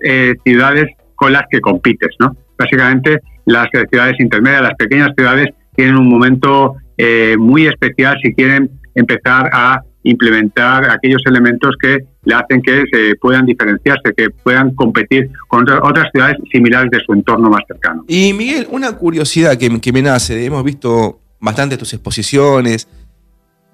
ciudades 0.46 0.88
con 1.16 1.34
las 1.34 1.44
que 1.50 1.60
compites, 1.62 2.16
¿no? 2.20 2.36
Básicamente, 2.58 3.20
las 3.46 3.68
ciudades 3.90 4.20
intermedias, 4.20 4.62
las 4.62 4.76
pequeñas 4.76 5.12
ciudades, 5.16 5.48
tienen 5.76 5.98
un 5.98 6.08
momento 6.08 6.76
eh, 6.98 7.36
muy 7.38 7.66
especial 7.66 8.18
si 8.22 8.34
quieren 8.34 8.70
empezar 8.96 9.50
a 9.52 9.82
implementar 10.04 10.90
aquellos 10.90 11.24
elementos 11.26 11.76
que 11.82 12.00
le 12.26 12.36
hacen 12.36 12.62
que 12.62 12.84
se 12.92 13.16
puedan 13.18 13.46
diferenciarse, 13.46 14.14
que 14.16 14.30
puedan 14.30 14.74
competir 14.76 15.30
con 15.48 15.70
otras 15.70 16.10
ciudades 16.12 16.38
similares 16.52 16.90
de 16.92 17.00
su 17.06 17.14
entorno 17.14 17.50
más 17.50 17.64
cercano. 17.68 18.06
Y 18.08 18.34
Miguel, 18.34 18.68
una 18.72 18.94
curiosidad 18.94 19.58
que, 19.58 19.92
me 19.92 20.02
nace, 20.02 20.46
hemos 20.46 20.64
visto 20.64 21.20
bastante 21.40 21.78
tus 21.78 21.94
exposiciones, 21.94 22.88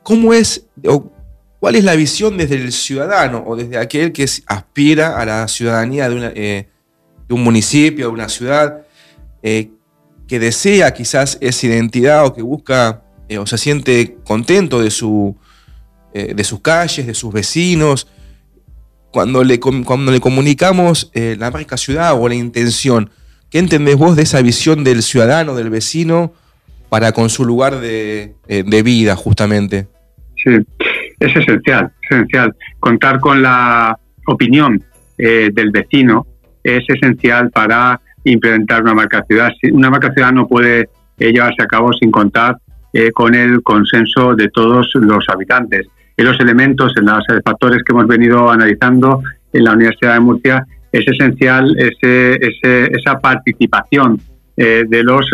¿cómo 0.02 0.34
es 0.34 0.68
o 0.86 1.12
cuál 1.60 1.76
es 1.76 1.84
la 1.84 1.96
visión 1.96 2.38
desde 2.38 2.56
el 2.56 2.72
ciudadano 2.72 3.44
o 3.46 3.56
desde 3.56 3.78
aquel 3.78 4.12
que 4.12 4.26
aspira 4.48 5.20
a 5.20 5.26
la 5.26 5.48
ciudadanía 5.48 6.10
de, 6.10 6.32
eh, 6.36 6.68
un 7.30 7.44
municipio, 7.44 8.08
de 8.08 8.14
una 8.14 8.30
ciudad? 8.30 8.82
Eh, 9.44 9.70
que 10.28 10.40
desea 10.40 10.94
quizás 10.94 11.40
esa 11.42 11.66
identidad 11.66 12.26
o 12.26 12.34
que 12.34 12.44
busca 12.44 13.04
eh, 13.28 13.40
o 13.40 13.48
se 13.48 13.58
siente 13.58 14.18
contento 14.24 14.80
de, 14.80 14.92
su, 14.92 15.36
de 16.14 16.44
sus 16.44 16.60
calles, 16.60 17.08
de 17.08 17.16
sus 17.16 17.34
vecinos, 17.34 18.08
cuando 19.12 19.44
le, 19.44 19.60
cuando 19.60 20.12
le 20.12 20.20
comunicamos 20.20 21.12
eh, 21.14 21.36
la 21.40 21.52
marca 21.52 21.78
ciudad 21.78 22.20
o 22.20 22.28
la 22.28 22.36
intención, 22.36 23.10
¿qué 23.50 23.60
entendés 23.60 23.98
vos 23.98 24.16
de 24.16 24.24
esa 24.24 24.42
visión 24.42 24.84
del 24.84 25.04
ciudadano, 25.04 25.56
del 25.56 25.70
vecino, 25.70 26.34
para 26.90 27.12
con 27.12 27.30
su 27.30 27.46
lugar 27.46 27.80
de, 27.80 28.34
de 28.48 28.84
vida 28.84 29.16
justamente? 29.16 29.88
Sí, 30.44 30.52
es 31.20 31.36
esencial, 31.36 31.92
esencial. 32.10 32.56
Contar 32.80 33.20
con 33.20 33.44
la 33.44 33.98
opinión 34.26 34.84
del 35.18 35.72
vecino 35.72 36.26
es 36.64 36.84
esencial 36.88 37.52
para 37.52 38.02
implementar 38.24 38.82
una 38.82 38.94
marca 38.94 39.24
ciudad. 39.28 39.52
Una 39.72 39.90
marca 39.90 40.12
ciudad 40.14 40.32
no 40.32 40.48
puede 40.48 40.90
eh, 41.18 41.32
llevarse 41.32 41.62
a 41.62 41.68
cabo 41.68 41.94
sin 41.94 42.12
contar 42.12 42.58
eh, 42.94 43.12
con 43.12 43.36
el 43.36 43.62
consenso 43.62 44.36
de 44.36 44.50
todos 44.50 44.92
los 44.96 45.26
habitantes. 45.30 45.88
En 46.20 46.26
los 46.26 46.38
elementos, 46.42 46.92
en 46.98 47.06
los 47.06 47.24
factores 47.46 47.82
que 47.82 47.94
hemos 47.94 48.06
venido 48.06 48.52
analizando 48.52 49.22
en 49.54 49.64
la 49.64 49.72
Universidad 49.72 50.16
de 50.16 50.20
Murcia, 50.20 50.66
es 50.92 51.08
esencial 51.08 51.74
ese, 51.78 52.38
esa 52.92 53.20
participación 53.20 54.20
eh, 54.58 54.84
de 54.86 55.02
los 55.02 55.26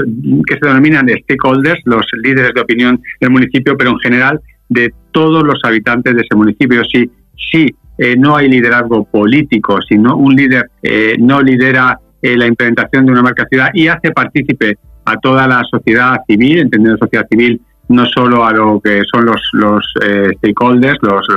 que 0.45 0.59
se 0.59 0.67
denominan 0.67 1.09
stakeholders, 1.09 1.81
los 1.85 2.05
líderes 2.21 2.53
de 2.53 2.61
opinión 2.61 3.01
del 3.19 3.31
municipio, 3.31 3.75
pero 3.75 3.89
en 3.89 3.97
general 3.97 4.39
de 4.69 4.93
todos 5.11 5.43
los 5.43 5.59
habitantes 5.63 6.15
de 6.15 6.21
ese 6.21 6.35
municipio. 6.35 6.83
Si, 6.85 7.09
si 7.51 7.75
no 8.19 8.35
hay 8.35 8.47
liderazgo 8.47 9.05
político, 9.05 9.81
si 9.81 9.97
no, 9.97 10.15
un 10.15 10.35
líder 10.35 10.69
no 11.17 11.41
lidera 11.41 11.99
eh, 12.21 12.37
la 12.37 12.45
implementación 12.45 13.07
de 13.07 13.11
una 13.11 13.23
marca 13.23 13.47
ciudad 13.49 13.69
y 13.73 13.87
hace 13.87 14.11
partícipe 14.11 14.77
a 15.05 15.17
toda 15.17 15.47
la 15.47 15.63
sociedad 15.63 16.17
civil, 16.27 16.59
entendiendo 16.59 16.97
sociedad 16.97 17.27
civil 17.27 17.59
no 17.89 18.05
solo 18.05 18.45
a 18.45 18.51
lo 18.51 18.79
que 18.79 19.01
son 19.11 19.25
los, 19.25 19.41
los 19.53 19.93
eh, 20.03 20.31
stakeholders, 20.37 20.97
los, 21.01 21.27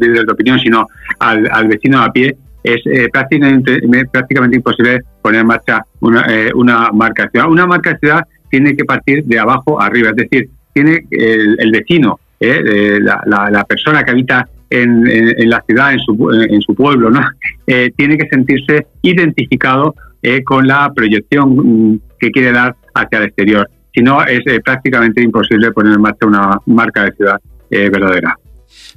líderes 0.00 0.26
de 0.26 0.32
opinión, 0.32 0.58
sino 0.58 0.86
al, 1.18 1.48
al 1.50 1.68
vecino 1.68 2.00
a 2.02 2.12
pie, 2.12 2.36
es 2.62 2.80
eh, 2.86 3.08
prácticamente, 3.12 3.80
prácticamente 4.10 4.56
imposible 4.56 5.00
poner 5.22 5.42
en 5.42 5.46
marcha 5.46 5.82
una, 6.00 6.26
una 6.54 6.90
marca 6.92 7.28
ciudad. 7.30 7.48
Una 7.48 7.66
marca 7.66 7.96
ciudad 7.98 8.24
tiene 8.50 8.76
que 8.76 8.84
partir 8.84 9.24
de 9.24 9.38
abajo 9.38 9.80
arriba, 9.80 10.10
es 10.10 10.16
decir, 10.16 10.48
tiene 10.72 11.06
el, 11.10 11.56
el 11.58 11.70
vecino, 11.70 12.18
la, 12.38 13.22
la, 13.24 13.50
la, 13.50 13.64
persona 13.64 14.04
que 14.04 14.10
habita 14.10 14.46
en, 14.68 15.06
en, 15.06 15.48
la 15.48 15.62
ciudad, 15.66 15.92
en 15.92 16.00
su, 16.00 16.30
en 16.30 16.60
su 16.60 16.74
pueblo, 16.74 17.08
¿no? 17.08 17.20
tiene 17.96 18.18
que 18.18 18.28
sentirse 18.28 18.86
identificado 19.00 19.94
eh, 20.28 20.42
con 20.42 20.66
la 20.66 20.92
proyección 20.92 21.92
mm, 21.92 22.00
que 22.18 22.32
quiere 22.32 22.50
dar 22.50 22.74
hacia 22.94 23.18
el 23.18 23.24
exterior. 23.26 23.70
Si 23.96 24.02
no, 24.02 24.22
es 24.22 24.46
eh, 24.46 24.60
prácticamente 24.60 25.22
imposible 25.22 25.72
poner 25.72 25.94
en 25.94 26.02
marcha 26.02 26.26
una 26.26 26.60
marca 26.66 27.04
de 27.04 27.12
ciudad 27.12 27.40
eh, 27.70 27.88
verdadera. 27.88 28.38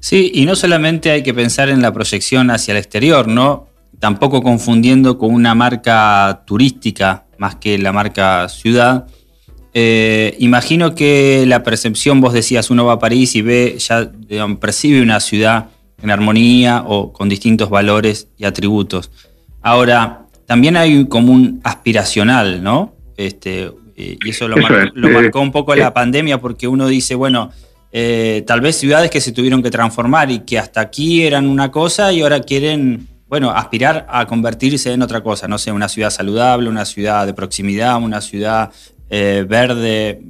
Sí, 0.02 0.30
y 0.36 0.46
no 0.46 0.58
solamente 0.58 1.10
hay 1.12 1.24
que 1.24 1.34
pensar 1.34 1.70
en 1.70 1.82
la 1.82 1.94
proyección 1.94 2.52
hacia 2.52 2.74
el 2.74 2.80
exterior, 2.80 3.30
¿no? 3.30 3.70
Tampoco 4.00 4.44
confundiendo 4.44 5.18
con 5.18 5.34
una 5.34 5.56
marca 5.56 6.44
turística 6.46 7.24
más 7.38 7.56
que 7.56 7.78
la 7.78 7.94
marca 7.94 8.50
ciudad. 8.50 9.08
imagino 9.74 10.96
que 10.96 11.46
la 11.48 11.64
percepción, 11.64 12.20
vos 12.20 12.34
decías, 12.34 12.70
uno 12.70 12.84
va 12.84 12.94
a 12.94 13.00
París 13.00 13.38
y 13.38 13.42
ve, 13.42 13.78
ya 13.80 14.12
percibe 14.60 15.02
una 15.02 15.22
ciudad 15.22 15.70
en 16.04 16.12
armonía 16.12 16.84
o 16.86 17.14
con 17.14 17.30
distintos 17.30 17.70
valores 17.70 18.28
y 18.38 18.44
atributos. 18.44 19.12
Ahora, 19.62 20.26
también 20.46 20.76
hay 20.76 21.06
como 21.06 21.32
un 21.32 21.62
aspiracional, 21.64 22.62
¿no? 22.62 22.96
Este, 23.18 23.72
eh, 24.00 24.18
y 24.24 24.30
eso 24.30 24.48
lo, 24.48 24.58
marcó 24.58 25.42
un 25.42 25.52
poco 25.52 25.76
la 25.76 25.94
pandemia 25.94 26.40
porque 26.40 26.68
uno 26.68 26.88
dice, 26.88 27.16
bueno, 27.16 27.52
eh, 27.92 28.44
tal 28.48 28.62
vez 28.62 28.78
ciudades 28.78 29.12
que 29.12 29.22
se 29.22 29.32
tuvieron 29.32 29.62
que 29.62 29.70
transformar 29.70 30.32
y 30.32 30.40
que 30.40 30.58
hasta 30.58 30.82
aquí 30.82 31.24
eran 31.24 31.48
una 31.48 31.70
cosa 31.70 32.12
y 32.14 32.22
ahora 32.22 32.40
quieren, 32.42 33.08
bueno, 33.28 33.52
aspirar 33.52 34.08
a 34.10 34.26
convertirse 34.26 34.94
en 34.94 35.02
otra 35.02 35.22
cosa, 35.22 35.48
no 35.48 35.58
sé, 35.58 35.72
una 35.72 35.90
ciudad 35.90 36.10
saludable, 36.10 36.70
una 36.70 36.86
ciudad 36.86 37.26
de 37.26 37.34
proximidad, 37.34 38.02
una 38.02 38.22
ciudad 38.22 38.72
eh, 39.10 39.46
verde, 39.48 40.22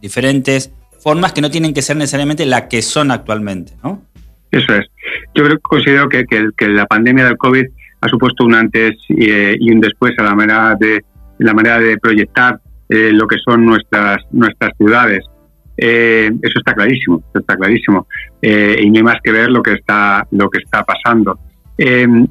diferentes 0.00 0.72
formas 1.02 1.32
que 1.32 1.40
no 1.40 1.50
tienen 1.50 1.72
que 1.72 1.82
ser 1.82 1.96
necesariamente 1.96 2.44
la 2.44 2.68
que 2.68 2.82
son 2.82 3.10
actualmente, 3.10 3.72
¿no? 3.82 4.02
Eso 4.50 4.74
es. 4.74 4.86
Yo 5.34 5.44
creo, 5.44 5.58
considero 5.60 6.08
que, 6.08 6.24
que 6.24 6.68
la 6.68 6.86
pandemia 6.86 7.24
del 7.24 7.36
COVID 7.36 7.64
ha 8.00 8.08
supuesto 8.08 8.44
un 8.44 8.54
antes 8.54 8.96
eh, 9.08 9.56
y, 9.58 9.70
un 9.70 9.80
después 9.80 10.12
a 10.18 10.22
la 10.22 10.34
manera 10.34 10.76
de 10.78 11.04
la 11.38 11.52
manera 11.52 11.78
de 11.78 11.98
proyectar 11.98 12.60
eh, 12.88 13.10
lo 13.12 13.26
que 13.26 13.36
son 13.38 13.64
nuestras 13.64 14.22
nuestras 14.30 14.76
ciudades. 14.76 15.24
Eh, 15.76 16.30
eso 16.42 16.58
está 16.58 16.74
clarísimo, 16.74 17.22
está 17.34 17.54
clarísimo 17.56 18.06
y 18.40 18.90
no 18.90 18.96
hay 18.96 19.02
más 19.02 19.18
que 19.22 19.32
ver 19.32 19.50
lo 19.50 19.62
que 19.62 19.74
está 19.74 20.26
lo 20.30 20.48
que 20.48 20.58
está 20.58 20.84
pasando. 20.84 21.38
Em, 21.76 22.26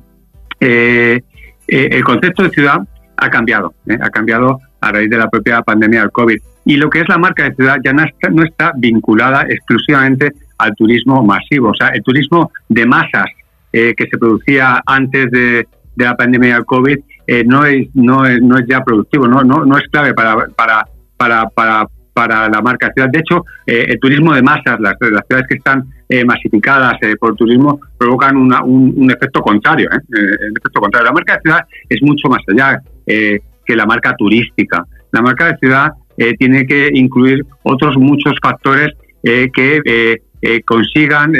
el 0.60 2.04
concepto 2.04 2.44
de 2.44 2.50
ciudad 2.50 2.80
ha 3.18 3.30
cambiado, 3.30 3.74
ha 4.02 4.10
cambiado 4.10 4.60
a 4.82 4.92
raíz 4.92 5.10
de 5.10 5.18
la 5.18 5.30
propia 5.30 5.62
pandemia 5.62 6.02
del 6.02 6.12
COVID 6.12 6.38
y 6.66 6.78
lo 6.78 6.90
que 6.90 7.02
es 7.02 7.10
la 7.10 7.18
marca 7.18 7.44
de 7.44 7.56
ciudad 7.56 7.78
ya 7.84 7.94
no 7.94 8.04
está, 8.04 8.30
no 8.30 8.44
está 8.44 8.72
vinculada 8.76 9.46
exclusivamente 9.48 10.32
al 10.58 10.74
turismo 10.76 11.24
masivo, 11.24 11.70
o 11.70 11.74
sea, 11.76 11.90
el 11.90 12.02
turismo 12.02 12.52
de 12.70 12.86
masas 12.86 13.26
eh, 13.72 13.94
que 13.96 14.08
se 14.08 14.18
producía 14.18 14.82
antes 14.86 15.30
de, 15.32 15.68
la 15.98 16.16
pandemia 16.18 16.56
del 16.56 16.66
COVID 16.66 16.98
eh, 17.28 17.44
no, 17.46 17.66
es, 17.66 17.88
no, 17.94 18.26
es, 18.26 18.42
no 18.42 18.58
es 18.58 18.66
ya 18.68 18.84
productivo, 18.84 19.28
no, 19.28 19.42
no, 19.44 19.66
no 19.66 19.78
es 19.78 19.84
clave 19.92 20.14
para, 20.14 20.48
para, 20.56 20.86
para, 21.18 21.50
para, 21.50 21.88
para 22.14 22.50
la 22.50 22.62
marca 22.62 22.92
ciudad. 22.94 23.10
De 23.12 23.20
hecho, 23.20 23.44
eh, 23.66 23.86
el 23.90 24.00
turismo 24.00 24.34
de 24.34 24.42
masas, 24.42 24.80
las, 24.80 24.96
las 25.00 25.26
ciudades 25.28 25.48
que 25.50 25.58
están 25.58 25.84
masificadas 26.26 26.94
por 27.20 27.36
turismo, 27.36 27.80
provocan 27.98 28.38
una, 28.38 28.64
un, 28.64 29.10
efecto 29.10 29.42
contrario. 29.42 29.90
el 29.92 30.52
efecto 30.56 30.80
contrario. 30.80 31.08
La 31.08 31.14
marca 31.14 31.34
de 31.34 31.42
ciudad 31.42 31.62
es 31.90 32.00
mucho 32.04 32.30
más 32.30 32.42
allá 32.48 32.80
que 33.06 33.76
la 33.76 33.88
marca 33.88 34.14
turística. 34.16 34.86
La 35.12 35.24
marca 35.24 35.48
de 35.48 35.58
ciudad 35.58 35.94
tiene 36.38 36.68
que 36.68 36.92
incluir 36.94 37.44
otros 37.64 37.98
muchos 37.98 38.36
factores 38.40 38.90
que 39.24 40.22
consigan 40.64 41.34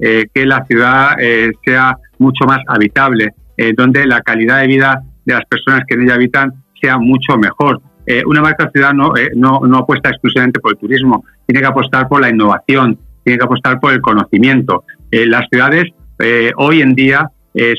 eh, 0.00 0.26
que 0.32 0.46
la 0.46 0.64
ciudad 0.64 1.16
eh, 1.20 1.50
sea 1.64 1.96
mucho 2.18 2.44
más 2.46 2.60
habitable, 2.68 3.30
eh, 3.56 3.72
donde 3.76 4.06
la 4.06 4.20
calidad 4.20 4.60
de 4.60 4.68
vida 4.68 5.02
de 5.28 5.34
las 5.34 5.44
personas 5.46 5.82
que 5.86 5.94
en 5.94 6.02
ella 6.02 6.14
habitan 6.14 6.52
sea 6.80 6.98
mucho 6.98 7.36
mejor. 7.36 7.80
una 8.26 8.40
marca 8.40 8.70
ciudad 8.70 8.94
no, 8.94 9.12
no, 9.36 9.60
no 9.66 9.78
apuesta 9.78 10.08
exclusivamente 10.08 10.60
por 10.60 10.72
el 10.72 10.78
turismo, 10.78 11.24
tiene 11.46 11.60
que 11.60 11.66
apostar 11.66 12.08
por 12.08 12.20
la 12.20 12.30
innovación, 12.30 12.98
tiene 13.22 13.38
que 13.38 13.44
apostar 13.44 13.78
por 13.78 13.92
el 13.92 14.00
conocimiento. 14.00 14.84
las 15.10 15.46
ciudades 15.50 15.84
hoy 16.56 16.80
en 16.80 16.94
día 16.94 17.30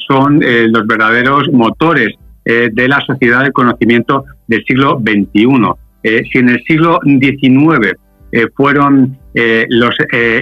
son 0.08 0.39
los 0.41 0.86
verdaderos 0.86 1.50
motores 1.51 2.13
de 2.46 2.88
la 2.88 3.00
sociedad 3.01 3.41
del 3.41 3.53
conocimiento 3.53 4.25
del 4.48 4.63
siglo 4.65 5.00
XXI. 5.00 6.24
si 6.32 6.38
en 6.38 6.50
el 6.50 6.63
siglo 6.63 7.00
XIX 7.03 7.98
fueron 8.56 9.18
los 9.34 9.96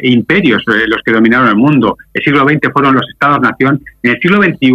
imperios 0.03 0.63
los 0.65 1.01
que 1.05 1.13
dominaron 1.13 1.47
el 1.47 1.55
mundo, 1.55 1.97
el 2.13 2.23
siglo 2.23 2.43
XX 2.45 2.73
fueron 2.73 2.95
los 2.95 3.07
estados-nación, 3.13 3.81
en 4.03 4.11
el 4.11 4.19
siglo 4.19 4.43
XXI 4.43 4.73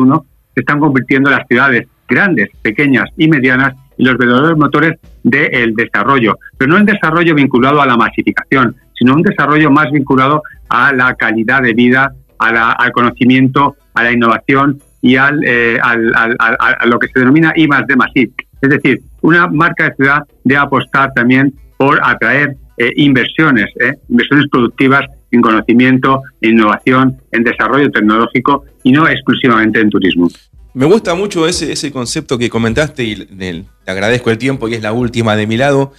se 0.54 0.60
están 0.60 0.80
convirtiendo 0.80 1.30
las 1.30 1.46
ciudades 1.48 1.86
grandes, 2.12 2.50
pequeñas 2.62 3.08
y 3.16 3.28
medianas 3.28 3.74
y 3.96 4.04
los 4.04 4.16
verdaderos 4.16 4.58
motores 4.58 4.98
del 5.22 5.74
desarrollo, 5.74 6.38
pero 6.56 6.72
no 6.72 6.78
el 6.78 6.86
desarrollo 6.86 7.34
vinculado 7.34 7.80
a 7.80 7.86
la 7.86 7.96
masificación, 7.96 8.76
sino 8.94 9.14
un 9.14 9.22
desarrollo 9.22 9.70
más 9.70 9.90
vinculado 9.90 10.42
a 10.68 10.92
la 10.92 11.14
calidad 11.14 11.62
de 11.62 11.72
vida, 11.72 12.12
al 12.38 12.92
conocimiento, 12.92 13.76
a 13.94 14.02
la 14.02 14.12
innovación 14.12 14.80
y 15.00 15.16
al, 15.16 15.40
eh, 15.44 15.78
a 15.82 16.86
lo 16.86 16.98
que 16.98 17.08
se 17.08 17.20
denomina 17.20 17.52
I 17.56 17.66
más 17.68 17.84
D. 17.86 18.30
Es 18.60 18.70
decir, 18.70 19.00
una 19.22 19.48
marca 19.48 19.88
de 19.88 19.94
ciudad 19.96 20.22
debe 20.44 20.60
apostar 20.60 21.12
también 21.14 21.52
por 21.76 22.00
atraer 22.02 22.56
eh, 22.78 22.92
inversiones, 22.96 23.66
eh, 23.80 23.96
inversiones 24.08 24.46
productivas 24.50 25.04
en 25.30 25.40
conocimiento, 25.40 26.22
en 26.40 26.52
innovación, 26.52 27.16
en 27.32 27.42
desarrollo 27.42 27.90
tecnológico 27.90 28.64
y 28.82 28.92
no 28.92 29.08
exclusivamente 29.08 29.80
en 29.80 29.90
turismo. 29.90 30.28
Me 30.74 30.86
gusta 30.86 31.14
mucho 31.14 31.46
ese, 31.46 31.72
ese 31.72 31.92
concepto 31.92 32.38
que 32.38 32.48
comentaste 32.48 33.04
y 33.04 33.16
te 33.16 33.90
agradezco 33.90 34.30
el 34.30 34.38
tiempo 34.38 34.68
y 34.68 34.74
es 34.74 34.82
la 34.82 34.92
última 34.92 35.36
de 35.36 35.46
mi 35.46 35.56
lado. 35.56 35.92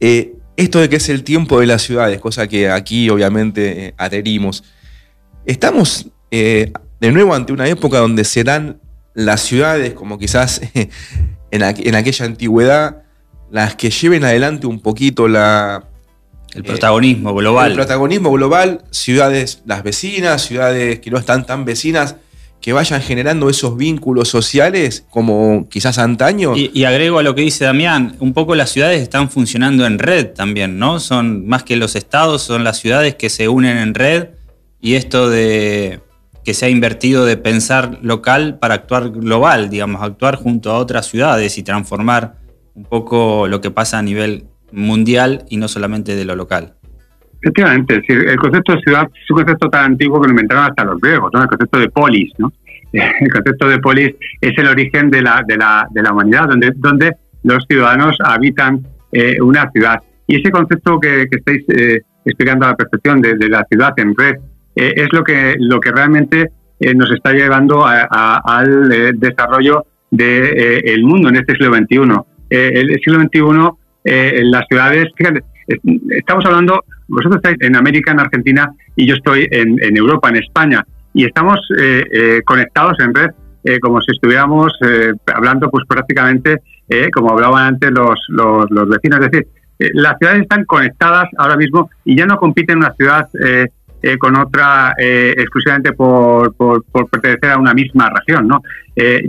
Eh, 0.00 0.34
esto 0.56 0.80
de 0.80 0.88
que 0.88 0.96
es 0.96 1.08
el 1.08 1.22
tiempo 1.22 1.60
de 1.60 1.66
las 1.66 1.82
ciudades, 1.82 2.20
cosa 2.20 2.48
que 2.48 2.68
aquí 2.70 3.08
obviamente 3.10 3.86
eh, 3.86 3.94
adherimos. 3.96 4.64
Estamos 5.46 6.08
eh, 6.30 6.72
de 7.00 7.12
nuevo 7.12 7.34
ante 7.34 7.52
una 7.52 7.68
época 7.68 7.98
donde 7.98 8.24
serán 8.24 8.80
las 9.14 9.40
ciudades, 9.42 9.94
como 9.94 10.18
quizás 10.18 10.60
en, 10.74 10.90
en 11.50 11.94
aquella 11.94 12.26
antigüedad, 12.26 13.02
las 13.50 13.76
que 13.76 13.90
lleven 13.90 14.24
adelante 14.24 14.66
un 14.66 14.80
poquito 14.80 15.28
la, 15.28 15.84
el 16.54 16.64
protagonismo 16.64 17.34
global. 17.34 17.70
El 17.70 17.76
protagonismo 17.76 18.30
global, 18.32 18.84
ciudades, 18.90 19.62
las 19.64 19.82
vecinas, 19.82 20.42
ciudades 20.42 21.00
que 21.00 21.10
no 21.10 21.18
están 21.18 21.46
tan 21.46 21.64
vecinas, 21.64 22.16
que 22.62 22.72
vayan 22.72 23.02
generando 23.02 23.50
esos 23.50 23.76
vínculos 23.76 24.28
sociales 24.28 25.04
como 25.10 25.68
quizás 25.68 25.98
antaño. 25.98 26.56
Y, 26.56 26.84
agrego 26.84 27.18
a 27.18 27.22
lo 27.24 27.34
que 27.34 27.42
dice 27.42 27.64
Damián, 27.64 28.16
un 28.20 28.32
poco 28.32 28.54
las 28.54 28.70
ciudades 28.70 29.02
están 29.02 29.28
funcionando 29.28 29.84
en 29.84 29.98
red 29.98 30.28
también, 30.28 30.78
¿no? 30.78 31.00
Son 31.00 31.46
más 31.46 31.64
que 31.64 31.76
los 31.76 31.96
estados, 31.96 32.42
son 32.42 32.62
las 32.62 32.78
ciudades 32.78 33.16
que 33.16 33.30
se 33.30 33.48
unen 33.48 33.78
en 33.78 33.94
red 33.94 34.28
y 34.80 34.94
esto 34.94 35.28
de 35.28 36.00
que 36.44 36.54
se 36.54 36.66
ha 36.66 36.68
invertido 36.68 37.24
de 37.24 37.36
pensar 37.36 37.98
local 38.00 38.58
para 38.60 38.74
actuar 38.74 39.10
global, 39.10 39.68
digamos, 39.68 40.00
actuar 40.00 40.36
junto 40.36 40.70
a 40.70 40.78
otras 40.78 41.06
ciudades 41.06 41.58
y 41.58 41.64
transformar 41.64 42.36
un 42.74 42.84
poco 42.84 43.48
lo 43.48 43.60
que 43.60 43.72
pasa 43.72 43.98
a 43.98 44.02
nivel 44.02 44.46
mundial 44.70 45.44
y 45.48 45.56
no 45.56 45.66
solamente 45.66 46.14
de 46.14 46.24
lo 46.24 46.36
local. 46.36 46.74
Efectivamente, 47.42 48.00
el 48.08 48.36
concepto 48.36 48.72
de 48.72 48.80
ciudad 48.82 49.08
es 49.12 49.30
un 49.30 49.36
concepto 49.38 49.68
tan 49.68 49.92
antiguo 49.92 50.20
que 50.20 50.28
lo 50.28 50.30
inventaron 50.30 50.64
hasta 50.64 50.84
los 50.84 51.00
griegos, 51.00 51.28
¿no? 51.34 51.42
el 51.42 51.48
concepto 51.48 51.78
de 51.80 51.88
polis. 51.88 52.32
¿no? 52.38 52.52
El 52.92 53.32
concepto 53.32 53.68
de 53.68 53.78
polis 53.78 54.14
es 54.40 54.52
el 54.58 54.66
origen 54.66 55.10
de 55.10 55.22
la, 55.22 55.42
de 55.46 55.56
la, 55.56 55.88
de 55.90 56.02
la 56.02 56.12
humanidad, 56.12 56.46
donde, 56.46 56.72
donde 56.76 57.16
los 57.42 57.64
ciudadanos 57.66 58.16
habitan 58.22 58.86
eh, 59.10 59.40
una 59.40 59.70
ciudad. 59.70 60.00
Y 60.26 60.40
ese 60.40 60.50
concepto 60.50 61.00
que, 61.00 61.26
que 61.30 61.38
estáis 61.38 61.64
eh, 61.68 62.02
explicando 62.24 62.66
a 62.66 62.70
la 62.70 62.76
perfección 62.76 63.20
de, 63.22 63.48
la 63.48 63.64
ciudad 63.64 63.92
en 63.96 64.14
red 64.14 64.36
eh, 64.76 64.92
es 64.96 65.08
lo 65.12 65.24
que, 65.24 65.56
lo 65.58 65.80
que 65.80 65.90
realmente 65.90 66.50
nos 66.96 67.12
está 67.12 67.32
llevando 67.32 67.86
al 67.86 68.88
desarrollo 69.14 69.86
del 70.10 70.82
el 70.84 71.04
mundo 71.04 71.28
en 71.28 71.36
este 71.36 71.52
siglo 71.52 71.72
XXI. 71.76 71.96
el 72.50 73.00
siglo 73.04 73.20
XXI, 73.20 74.42
las 74.50 74.66
ciudades, 74.68 75.06
fíjate, 75.16 75.44
estamos 75.68 76.44
hablando 76.44 76.84
vosotros 77.12 77.36
estáis 77.36 77.58
en 77.60 77.76
América, 77.76 78.12
en 78.12 78.20
Argentina, 78.20 78.72
y 78.96 79.06
yo 79.06 79.14
estoy 79.14 79.46
en, 79.50 79.96
Europa, 79.96 80.30
en 80.30 80.36
España, 80.36 80.84
y 81.12 81.24
estamos 81.26 81.60
eh, 81.78 82.04
eh, 82.10 82.42
conectados 82.42 82.98
en 83.00 83.14
red 83.14 83.30
eh, 83.64 83.78
como 83.80 84.00
si 84.00 84.10
estuviéramos 84.12 84.72
hablando 85.32 85.70
pues 85.70 85.84
prácticamente 85.86 86.56
como 87.14 87.30
hablaban 87.30 87.74
antes 87.74 87.90
los, 87.90 88.18
los, 88.28 88.88
vecinos. 88.88 89.20
Es 89.20 89.30
decir, 89.30 89.46
las 89.94 90.18
ciudades 90.18 90.42
están 90.42 90.64
conectadas 90.64 91.26
ahora 91.38 91.56
mismo 91.56 91.90
y 92.04 92.16
ya 92.16 92.26
no 92.26 92.36
compiten 92.36 92.78
una 92.78 92.92
ciudad 92.92 93.28
con 94.18 94.36
otra 94.36 94.94
exclusivamente 94.98 95.92
por, 95.92 96.54
por, 96.54 96.84
por, 96.84 97.08
pertenecer 97.08 97.52
a 97.52 97.58
una 97.58 97.72
misma 97.72 98.10
región. 98.10 98.46
¿no? 98.46 98.62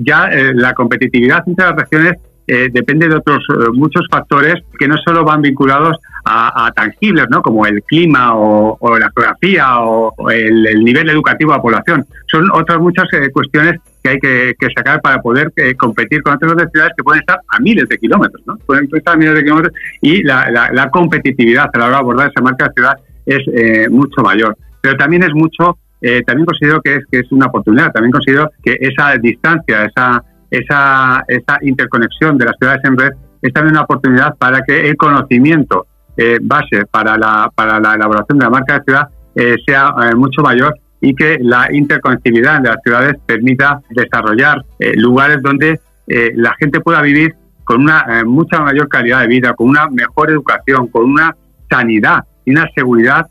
ya 0.02 0.30
la 0.54 0.74
competitividad 0.74 1.44
entre 1.48 1.68
las 1.68 1.76
regiones 1.76 2.18
eh, 2.46 2.68
depende 2.72 3.08
de 3.08 3.16
otros 3.16 3.46
eh, 3.50 3.70
muchos 3.74 4.06
factores 4.12 4.56
que 4.78 4.86
no 4.88 4.98
solo 4.98 5.24
van 5.24 5.42
vinculados 5.42 5.98
a, 6.26 6.72
tangibles, 6.74 7.26
¿no? 7.30 7.42
como 7.42 7.66
el 7.66 7.84
clima 7.84 8.34
o, 8.34 8.98
la 8.98 9.12
geografía 9.14 9.80
o, 9.82 10.14
el, 10.30 10.84
nivel 10.84 11.10
educativo 11.10 11.52
de 11.52 11.58
la 11.58 11.62
población. 11.62 12.06
Son 12.28 12.50
otras 12.54 12.80
muchas 12.80 13.06
eh, 13.14 13.30
cuestiones 13.32 13.82
que 14.02 14.10
hay 14.10 14.20
que, 14.20 14.56
sacar 14.74 15.02
para 15.02 15.22
poder 15.22 15.52
competir 15.78 16.22
con 16.24 16.36
otras 16.36 16.72
ciudades 16.72 16.94
que 16.98 17.04
pueden 17.04 17.22
estar 17.22 17.40
a 17.50 17.60
miles 17.60 17.90
de 17.90 17.98
kilómetros, 17.98 18.42
¿no? 18.46 18.58
pueden 18.66 18.88
estar 18.94 19.16
a 19.16 19.18
miles 19.18 19.36
de 19.36 19.44
kilómetros 19.44 19.74
y 20.02 20.24
la, 20.24 20.90
competitividad 20.92 21.70
a 21.74 21.78
la 21.78 21.86
hora 21.86 21.96
de 21.96 22.00
abordar 22.00 22.30
esa 22.30 22.42
marca 22.42 22.68
de 22.68 22.74
ciudad 22.74 22.98
es 23.26 23.92
mucho 23.92 24.22
mayor. 24.22 24.58
Pero 24.82 24.96
también 24.96 25.24
es 25.24 25.34
mucho, 25.34 25.78
también 26.26 26.46
considero 26.46 26.82
que 26.82 26.96
es, 26.96 27.06
que 27.12 27.20
es 27.20 27.32
una 27.32 27.48
oportunidad, 27.48 27.92
también 27.92 28.12
considero 28.12 28.50
que 28.64 28.78
esa 28.80 29.18
distancia, 29.18 29.86
esa 29.86 30.24
esa, 30.54 31.24
esa 31.28 31.58
interconexión 31.62 32.38
de 32.38 32.46
las 32.46 32.56
ciudades 32.58 32.82
en 32.84 32.98
red 32.98 33.12
es 33.42 33.52
también 33.54 33.76
una 33.76 33.84
oportunidad 33.84 34.36
para 34.38 34.62
que 34.62 34.88
el 34.88 34.96
conocimiento 34.96 35.88
eh, 36.16 36.38
base 36.40 36.86
para 36.92 37.18
la, 37.18 37.52
para 37.56 37.80
la 37.80 37.96
elaboración 37.96 38.38
de 38.38 38.46
la 38.46 38.52
marca 38.52 38.78
de 38.78 38.84
ciudad 38.84 39.08
eh, 39.36 39.56
sea 39.66 39.92
eh, 40.04 40.16
mucho 40.16 40.44
mayor 40.44 40.76
y 41.02 41.16
que 41.16 41.40
la 41.42 41.68
interconectividad 41.74 42.62
de 42.62 42.70
las 42.70 42.78
ciudades 42.84 43.16
permita 43.26 43.82
desarrollar 43.90 44.64
lugares 44.96 45.42
donde 45.42 45.82
la 46.08 46.56
gente 46.58 46.80
pueda 46.80 47.02
vivir 47.02 47.36
con 47.66 47.82
una 47.82 48.24
mucha 48.26 48.62
mayor 48.62 48.88
calidad 48.88 49.20
de 49.20 49.28
vida, 49.28 49.54
con 49.54 49.68
una 49.68 49.90
mejor 49.90 50.30
educación, 50.30 50.88
con 50.88 51.04
una 51.04 51.36
sanidad 51.70 52.24
y 52.46 52.52
una 52.52 52.70
seguridad 52.74 53.28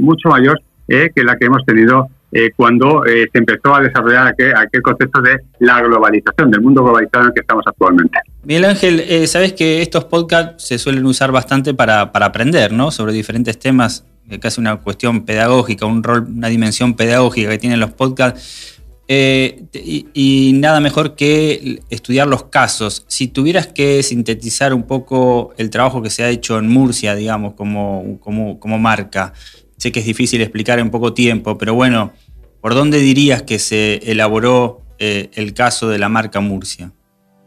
mucho 0.00 0.30
mayor 0.30 0.60
que 0.88 1.22
la 1.22 1.36
que 1.36 1.46
hemos 1.46 1.64
tenido 1.64 2.08
eh, 2.34 2.50
cuando 2.56 3.04
eh, 3.04 3.28
se 3.30 3.38
empezó 3.38 3.74
a 3.74 3.82
desarrollar 3.82 4.28
aquel, 4.28 4.82
concepto 4.82 5.20
de 5.20 5.36
la 5.58 5.82
globalización, 5.82 6.50
del 6.50 6.62
mundo 6.62 6.82
globalizado 6.82 7.24
en 7.24 7.28
el 7.28 7.34
que 7.34 7.40
estamos 7.40 7.62
actualmente. 7.66 8.18
Miguel 8.44 8.64
Ángel, 8.64 9.00
eh, 9.00 9.26
sabes 9.26 9.52
que 9.52 9.82
estos 9.82 10.06
podcasts 10.06 10.66
se 10.66 10.78
suelen 10.78 11.04
usar 11.04 11.30
bastante 11.30 11.74
para, 11.74 12.10
para 12.10 12.26
aprender, 12.26 12.72
¿no? 12.72 12.90
Sobre 12.90 13.12
diferentes 13.12 13.58
temas, 13.58 14.06
casi 14.40 14.62
una 14.62 14.76
cuestión 14.76 15.26
pedagógica, 15.26 15.84
un 15.84 16.02
rol, 16.02 16.26
una 16.26 16.48
dimensión 16.48 16.94
pedagógica 16.94 17.50
que 17.50 17.58
tienen 17.58 17.80
los 17.80 17.90
podcasts. 17.90 18.80
y, 19.06 20.52
nada 20.54 20.80
mejor 20.80 21.14
que 21.16 21.82
estudiar 21.90 22.28
los 22.28 22.44
casos. 22.44 23.04
Si 23.08 23.28
tuvieras 23.28 23.66
que 23.66 24.02
sintetizar 24.02 24.72
un 24.72 24.84
poco 24.84 25.52
el 25.58 25.68
trabajo 25.68 26.00
que 26.00 26.08
se 26.08 26.24
ha 26.24 26.30
hecho 26.30 26.58
en 26.58 26.68
Murcia, 26.68 27.14
digamos, 27.14 27.52
como, 27.52 28.18
como, 28.20 28.58
como 28.58 28.78
marca, 28.78 29.34
Sé 29.82 29.90
que 29.90 29.98
es 29.98 30.06
difícil 30.06 30.40
explicar 30.42 30.78
en 30.78 30.90
poco 30.90 31.12
tiempo, 31.12 31.58
pero 31.58 31.74
bueno, 31.74 32.12
¿por 32.60 32.72
dónde 32.72 32.98
dirías 32.98 33.42
que 33.42 33.58
se 33.58 33.96
elaboró 34.12 34.80
eh, 35.00 35.30
el 35.34 35.54
caso 35.54 35.88
de 35.88 35.98
la 35.98 36.08
marca 36.08 36.38
Murcia? 36.38 36.92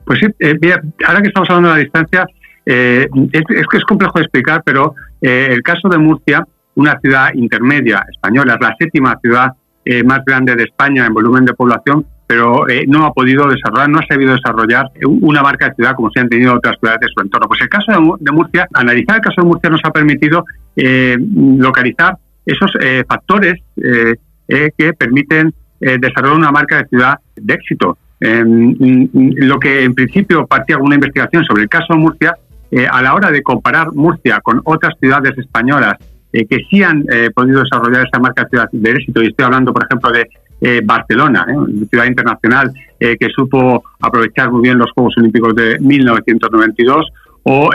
Pues 0.05 0.19
sí, 0.19 0.25
eh, 0.39 0.59
ahora 1.07 1.21
que 1.21 1.29
estamos 1.29 1.49
hablando 1.49 1.69
de 1.69 1.75
la 1.75 1.79
distancia, 1.79 2.27
eh, 2.65 3.07
es, 3.31 3.41
que 3.47 3.77
es 3.77 3.85
complejo 3.85 4.19
de 4.19 4.23
explicar, 4.23 4.61
pero 4.65 4.95
el 5.21 5.63
caso 5.63 5.87
de 5.87 5.97
Murcia, 5.97 6.45
una 6.75 6.99
ciudad 6.99 7.29
intermedia 7.35 8.05
española, 8.11 8.55
es 8.55 8.67
la 8.67 8.75
séptima 8.77 9.17
ciudad 9.21 9.53
más 10.03 10.19
grande 10.25 10.57
de 10.57 10.63
España 10.63 11.05
en 11.05 11.13
volumen 11.13 11.45
de 11.45 11.53
población, 11.53 12.05
pero 12.27 12.65
no 12.87 13.05
ha 13.05 13.13
podido 13.13 13.47
desarrollar, 13.47 13.87
no 13.87 13.99
ha 13.99 14.05
sabido 14.07 14.33
desarrollar 14.33 14.91
una 15.05 15.41
marca 15.41 15.69
de 15.69 15.75
ciudad 15.75 15.95
como 15.95 16.11
se 16.11 16.19
han 16.19 16.27
tenido 16.27 16.53
otras 16.53 16.75
ciudades 16.81 16.99
de 16.99 17.07
su 17.15 17.21
entorno. 17.23 17.47
Pues 17.47 17.61
el 17.61 17.69
caso 17.69 17.93
de, 18.19 18.31
Murcia, 18.33 18.67
analizar 18.73 19.15
el 19.15 19.21
caso 19.21 19.41
de 19.41 19.47
Murcia 19.47 19.69
nos 19.69 19.79
ha 19.85 19.91
permitido 19.91 20.43
localizar 20.75 22.17
esos 22.45 22.71
eh, 22.79 23.03
factores 23.07 23.55
eh, 23.77 24.15
eh, 24.47 24.71
que 24.77 24.93
permiten 24.93 25.53
desarrollar 25.77 26.37
una 26.37 26.51
marca 26.51 26.77
de 26.77 26.87
ciudad 26.87 27.19
de 27.35 27.53
éxito. 27.53 27.97
Em, 28.19 28.75
lo 29.13 29.59
que 29.59 29.83
en 29.83 29.93
principio 29.93 30.47
partía 30.47 30.77
una 30.77 30.95
investigación 30.95 31.43
sobre 31.43 31.63
el 31.63 31.69
caso 31.69 31.93
de 31.93 31.99
Murcia, 31.99 32.33
a 32.89 33.01
la 33.01 33.13
hora 33.13 33.29
de 33.29 33.43
comparar 33.43 33.93
Murcia 33.93 34.39
con 34.41 34.61
otras 34.63 34.93
ciudades 34.99 35.37
españolas 35.37 35.97
que 36.31 36.57
sí 36.69 36.81
han 36.81 37.05
podido 37.35 37.61
desarrollar 37.61 38.07
esa 38.07 38.19
marca 38.19 38.43
de 38.43 38.49
ciudad 38.49 38.69
de 38.71 38.91
éxito, 38.91 39.21
y 39.21 39.27
estoy 39.27 39.45
hablando, 39.45 39.73
por 39.73 39.83
ejemplo, 39.83 40.11
de 40.11 40.81
Barcelona, 40.81 41.45
una 41.49 41.85
ciudad 41.85 42.05
internacional 42.05 42.71
que 42.99 43.29
supo 43.35 43.83
aprovechar 43.99 44.49
muy 44.51 44.63
bien 44.63 44.79
los 44.79 44.91
Juegos 44.91 45.13
Olímpicos 45.17 45.53
de 45.55 45.77
1992, 45.79 47.05
o 47.43 47.69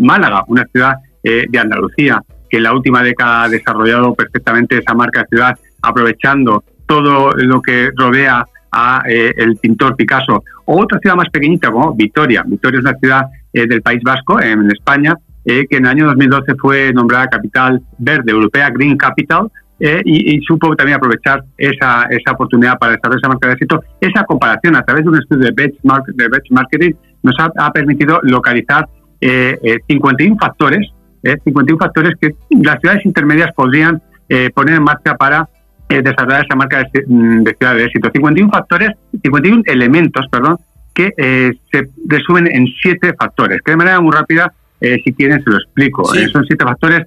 Málaga, 0.00 0.44
una 0.48 0.66
ciudad 0.66 0.96
de 1.22 1.58
Andalucía 1.58 2.20
que 2.54 2.58
en 2.58 2.62
la 2.62 2.72
última 2.72 3.02
década 3.02 3.42
ha 3.42 3.48
desarrollado 3.48 4.14
perfectamente 4.14 4.78
esa 4.78 4.94
marca 4.94 5.26
ciudad, 5.28 5.58
aprovechando 5.82 6.62
todo 6.86 7.32
lo 7.32 7.60
que 7.60 7.90
rodea 7.96 8.46
a 8.70 9.02
el 9.08 9.56
pintor 9.56 9.96
Picasso. 9.96 10.44
O 10.66 10.80
otra 10.80 11.00
ciudad 11.00 11.16
más 11.16 11.28
pequeñita 11.30 11.72
como 11.72 11.92
Vitoria. 11.94 12.44
Vitoria 12.46 12.78
es 12.78 12.84
una 12.84 12.98
ciudad 12.98 13.22
del 13.52 13.82
País 13.82 14.00
Vasco, 14.04 14.40
en 14.40 14.70
España, 14.70 15.16
que 15.44 15.66
en 15.68 15.84
el 15.84 15.90
año 15.90 16.06
2012 16.06 16.54
fue 16.54 16.92
nombrada 16.92 17.26
capital 17.26 17.82
verde 17.98 18.30
europea, 18.30 18.70
Green 18.70 18.96
Capital, 18.96 19.50
eh, 19.80 20.00
y, 20.04 20.40
supo 20.42 20.76
también 20.76 20.98
aprovechar 20.98 21.42
esa, 21.58 22.04
esa 22.04 22.32
oportunidad 22.32 22.78
para 22.78 22.92
desarrollar 22.92 23.18
esa 23.18 23.28
marca 23.28 23.48
de 23.48 23.54
éxito. 23.54 23.82
Esa 24.00 24.22
comparación 24.24 24.76
a 24.76 24.84
través 24.84 25.02
de 25.02 25.10
un 25.10 25.18
estudio 25.18 25.46
de 25.46 25.50
benchmark, 25.50 26.06
de 26.06 26.28
benchmarking 26.28 26.96
nos 27.24 27.34
ha, 27.40 27.72
permitido 27.72 28.20
localizar 28.22 28.88
eh, 29.20 29.58
51 29.88 30.36
eh, 31.24 31.36
factores, 31.36 31.42
51 31.44 31.74
eh, 31.74 31.78
factores 31.78 32.14
que 32.20 32.34
las 32.62 32.80
ciudades 32.80 33.04
intermedias 33.04 33.52
podrían 33.54 34.00
poner 34.54 34.76
en 34.76 34.82
marcha 34.82 35.16
para 35.16 35.48
desarrollar 35.88 36.44
esa 36.44 36.56
marca 36.56 36.78
de, 36.78 37.04
mm, 37.06 37.42
de, 37.44 37.54
ciudad 37.54 37.74
de 37.74 37.84
éxito. 37.84 38.10
51 38.12 38.50
factores, 38.50 38.90
51 39.22 39.62
elementos, 39.66 40.26
perdón, 40.30 40.56
que 40.94 41.12
se 41.70 41.88
resumen 42.08 42.48
en 42.50 42.66
siete 42.80 43.14
factores, 43.18 43.60
que 43.62 43.72
de 43.72 43.76
manera 43.76 44.00
muy 44.00 44.12
rápida, 44.12 44.52
si 44.80 45.12
quieren, 45.12 45.42
se 45.42 45.50
lo 45.50 45.56
explico. 45.56 46.04
son 46.04 46.44
siete 46.46 46.64
factores 46.64 47.06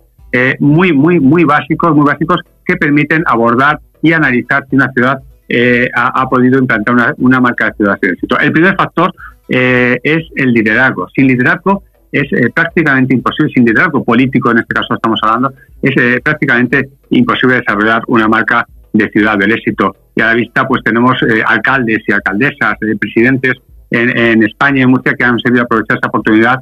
muy, 0.60 0.94
muy, 0.94 1.20
muy 1.20 1.44
básicos, 1.44 1.96
muy 1.96 2.06
básicos 2.06 2.42
que 2.66 2.76
permiten 2.76 3.24
abordar 3.26 3.80
y 4.02 4.14
analizar 4.14 4.64
si 4.70 4.76
una 4.76 4.92
ciudad 4.92 5.20
eh, 5.50 5.90
ha, 5.94 6.28
podido 6.28 6.60
implantar 6.60 7.16
una, 7.18 7.40
marca 7.40 7.68
de 7.68 7.74
ciudad 7.76 8.00
de 8.02 8.10
éxito. 8.10 8.38
El 8.38 8.52
primer 8.52 8.76
factor 8.76 9.14
eh, 9.48 9.98
es 10.04 10.24
el 10.36 10.52
liderazgo. 10.52 11.08
Sin 11.16 11.28
liderazgo 11.28 11.84
es 12.12 12.32
eh, 12.32 12.50
prácticamente 12.54 13.14
imposible, 13.14 13.52
sin 13.54 13.66
liderazgo 13.66 14.04
político 14.04 14.52
en 14.52 14.60
este 14.60 14.74
caso 14.74 14.96
estamos 14.96 15.20
hablando, 15.24 15.54
es 15.82 16.22
prácticamente 16.22 16.90
imposible 17.12 17.58
desarrollar 17.58 18.02
una 18.08 18.28
marca 18.28 18.66
de 18.94 19.10
ciudad 19.10 19.38
del 19.38 19.52
éxito. 19.52 19.96
Y 20.16 20.22
a 20.22 20.28
la 20.28 20.34
vista 20.34 20.68
pues 20.68 20.82
tenemos 20.84 21.18
alcaldes 21.46 22.00
y 22.08 22.12
alcaldesas, 22.12 22.78
presidentes 23.00 23.54
en, 23.92 24.44
España 24.44 24.80
y 24.80 24.82
en 24.82 24.90
Murcia 24.90 25.14
que 25.14 25.24
han 25.24 25.40
sabido 25.40 25.64
aprovechar 25.64 25.98
esa 25.98 26.08
oportunidad 26.08 26.56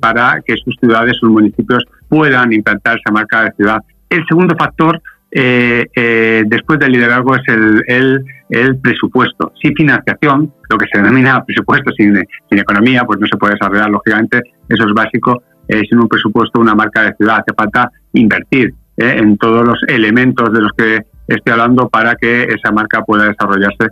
para 0.00 0.42
que 0.44 0.56
sus 0.62 0.76
ciudades, 0.78 1.16
sus 1.18 1.30
municipios 1.30 1.82
puedan 2.08 2.52
implantar 2.52 2.98
esa 2.98 3.10
marca 3.10 3.44
de 3.44 3.52
ciudad. 3.52 3.78
El 4.10 4.26
segundo 4.28 4.54
factor 4.58 5.00
eh, 5.32 5.86
eh, 5.94 6.42
después 6.46 6.78
del 6.80 6.92
liderazgo 6.92 7.36
es 7.36 7.42
el, 7.48 8.24
el, 8.48 8.76
presupuesto. 8.78 9.52
Sin 9.62 9.74
financiación, 9.74 10.52
lo 10.68 10.76
que 10.76 10.86
se 10.92 11.00
denomina 11.00 11.44
presupuesto 11.46 11.92
sin, 11.96 12.16
sin 12.48 12.58
economía, 12.58 13.04
pues 13.04 13.20
no 13.20 13.26
se 13.26 13.36
puede 13.36 13.54
desarrollar, 13.54 13.90
lógicamente, 13.90 14.42
eso 14.68 14.86
es 14.86 14.94
básico. 14.94 15.42
Eh, 15.68 15.82
sin 15.88 16.00
un 16.00 16.08
presupuesto, 16.08 16.60
una 16.60 16.74
marca 16.74 17.02
de 17.04 17.14
ciudad, 17.14 17.36
hace 17.38 17.54
falta 17.56 17.92
invertir 18.12 18.74
eh, 18.96 19.14
en 19.18 19.38
todos 19.38 19.64
los 19.64 19.78
elementos 19.86 20.52
de 20.52 20.60
los 20.62 20.72
que 20.76 21.06
estoy 21.28 21.52
hablando 21.52 21.88
para 21.88 22.16
que 22.16 22.42
esa 22.42 22.72
marca 22.72 23.02
pueda 23.02 23.26
desarrollarse 23.26 23.88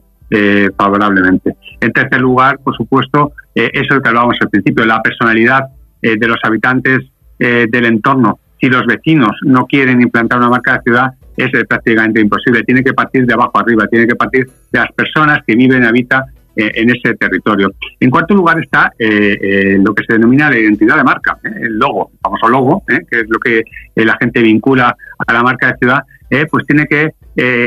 favorablemente. 0.77 1.57
En 1.81 1.91
tercer 1.91 2.21
lugar, 2.21 2.59
por 2.63 2.77
supuesto, 2.77 3.33
eso 3.55 3.95
es 3.95 4.03
que 4.03 4.09
hablábamos 4.09 4.37
al 4.43 4.51
principio, 4.51 4.85
la 4.85 5.01
personalidad 5.01 5.69
de 6.03 6.29
los 6.29 6.37
habitantes 6.43 6.99
del 7.39 7.85
entorno. 7.87 8.39
Si 8.61 8.69
los 8.69 8.85
vecinos 8.85 9.31
no 9.47 9.65
quieren 9.65 10.03
implantar 10.03 10.39
una 10.39 10.51
marca 10.51 10.75
de 10.75 10.83
ciudad, 10.83 11.15
es 11.39 11.51
prácticamente 11.67 12.21
imposible. 12.21 12.63
Tiene 12.65 12.83
que 12.83 12.93
partir 12.93 13.25
de 13.25 13.35
abajo 13.35 13.59
arriba, 13.59 13.87
tiene 13.87 14.07
que 14.07 14.17
partir 14.17 14.47
de 14.47 14.79
las 14.79 14.93
personas 14.93 15.41
que 15.47 15.55
viven 15.55 15.85
y 15.85 15.87
habitan 15.87 16.25
eh, 16.61 16.73
en 16.75 16.91
ese 16.91 17.15
territorio. 17.15 17.73
En 18.01 18.11
cuarto 18.11 18.35
lugar 18.35 18.61
está 18.61 18.93
eh, 18.99 19.39
eh, 19.41 19.79
lo 19.81 19.95
que 19.95 20.03
se 20.05 20.15
denomina 20.15 20.51
la 20.51 20.59
identidad 20.59 20.97
de 20.97 21.05
marca, 21.05 21.39
el 21.45 21.79
logo, 21.79 22.11
el 22.13 22.19
famoso 22.21 22.49
logo, 22.49 22.83
que 22.89 23.21
es 23.21 23.29
lo 23.29 23.39
que 23.39 23.63
la 23.95 24.17
gente 24.21 24.43
vincula 24.43 24.97
a 25.25 25.33
la 25.33 25.45
marca 25.45 25.69
de 25.69 25.79
ciudad, 25.79 26.03
pues 26.51 26.67
tiene 26.67 26.87
que 26.87 27.13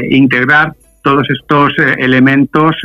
integrar 0.10 0.74
todos 1.04 1.26
estos 1.30 1.74
elementos 1.98 2.76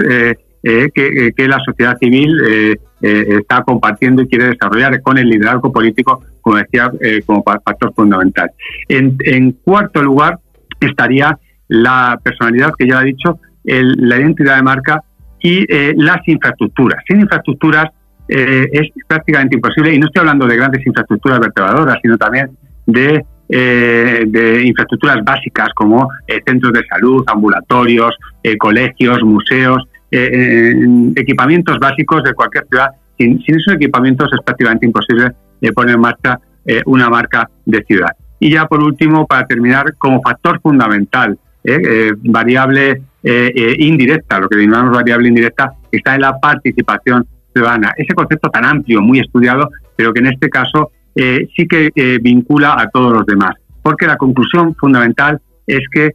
que, 0.62 1.32
que, 1.36 1.48
la 1.48 1.58
sociedad 1.58 1.98
civil 1.98 2.78
está 3.00 3.62
compartiendo 3.62 4.22
y 4.22 4.28
quiere 4.28 4.50
desarrollar 4.50 5.02
con 5.02 5.18
el 5.18 5.28
liderazgo 5.28 5.72
político, 5.72 6.22
como 6.40 6.56
decía, 6.56 6.90
como 7.26 7.42
factor 7.42 7.92
fundamental. 7.94 8.50
En, 8.88 9.16
en 9.24 9.52
cuarto 9.52 10.02
lugar, 10.02 10.38
estaría 10.80 11.38
la 11.68 12.18
personalidad, 12.22 12.72
que 12.78 12.88
ya 12.88 13.00
he 13.00 13.06
dicho, 13.06 13.40
la 13.64 14.20
identidad 14.20 14.56
de 14.56 14.62
marca 14.62 15.02
y 15.40 15.64
eh, 15.68 15.94
las 15.96 16.26
infraestructuras. 16.26 17.02
Sin 17.06 17.20
infraestructuras 17.20 17.86
eh, 18.28 18.68
es 18.72 18.88
prácticamente 19.06 19.56
imposible, 19.56 19.94
y 19.94 19.98
no 19.98 20.06
estoy 20.06 20.20
hablando 20.20 20.46
de 20.46 20.56
grandes 20.56 20.86
infraestructuras 20.86 21.40
vertebradoras, 21.40 21.98
sino 22.02 22.16
también 22.16 22.50
de, 22.86 23.24
eh, 23.48 24.24
de 24.26 24.66
infraestructuras 24.66 25.18
básicas 25.24 25.68
como 25.74 26.08
centros 26.46 26.72
de 26.72 26.84
salud, 26.88 27.24
ambulatorios, 27.26 28.16
colegios, 28.58 29.22
museos, 29.22 29.82
equipamientos 30.10 31.78
básicos 31.78 32.22
de 32.22 32.32
cualquier 32.34 32.66
ciudad. 32.68 32.90
Sin, 33.18 33.40
sin, 33.42 33.56
esos 33.56 33.74
equipamientos 33.74 34.30
es 34.32 34.40
prácticamente 34.44 34.86
imposible 34.86 35.32
poner 35.74 35.94
en 35.94 36.00
marcha 36.00 36.38
una 36.84 37.08
marca 37.08 37.48
de 37.64 37.82
ciudad. 37.84 38.10
Y 38.38 38.50
ya 38.50 38.66
por 38.66 38.82
último, 38.82 39.26
para 39.26 39.46
terminar, 39.46 39.94
como 39.96 40.20
factor 40.20 40.60
fundamental, 40.60 41.38
¿eh? 41.64 41.80
Eh, 41.82 42.12
variable 42.16 43.02
eh, 43.22 43.74
indirecta, 43.78 44.38
lo 44.38 44.48
que 44.48 44.56
denominamos 44.56 44.96
variable 44.96 45.28
indirecta, 45.28 45.72
está 45.90 46.14
en 46.14 46.20
la 46.20 46.38
participación 46.38 47.26
ciudadana. 47.52 47.92
Ese 47.96 48.14
concepto 48.14 48.50
tan 48.50 48.64
amplio, 48.64 49.02
muy 49.02 49.18
estudiado, 49.20 49.70
pero 49.96 50.12
que 50.12 50.20
en 50.20 50.26
este 50.26 50.48
caso 50.48 50.92
sí 51.14 51.66
que 51.66 51.90
vincula 52.22 52.76
a 52.78 52.90
todos 52.90 53.10
los 53.10 53.24
demás. 53.24 53.54
Porque 53.82 54.06
la 54.06 54.18
conclusión 54.18 54.74
fundamental 54.74 55.40
es 55.66 55.80
que 55.90 56.10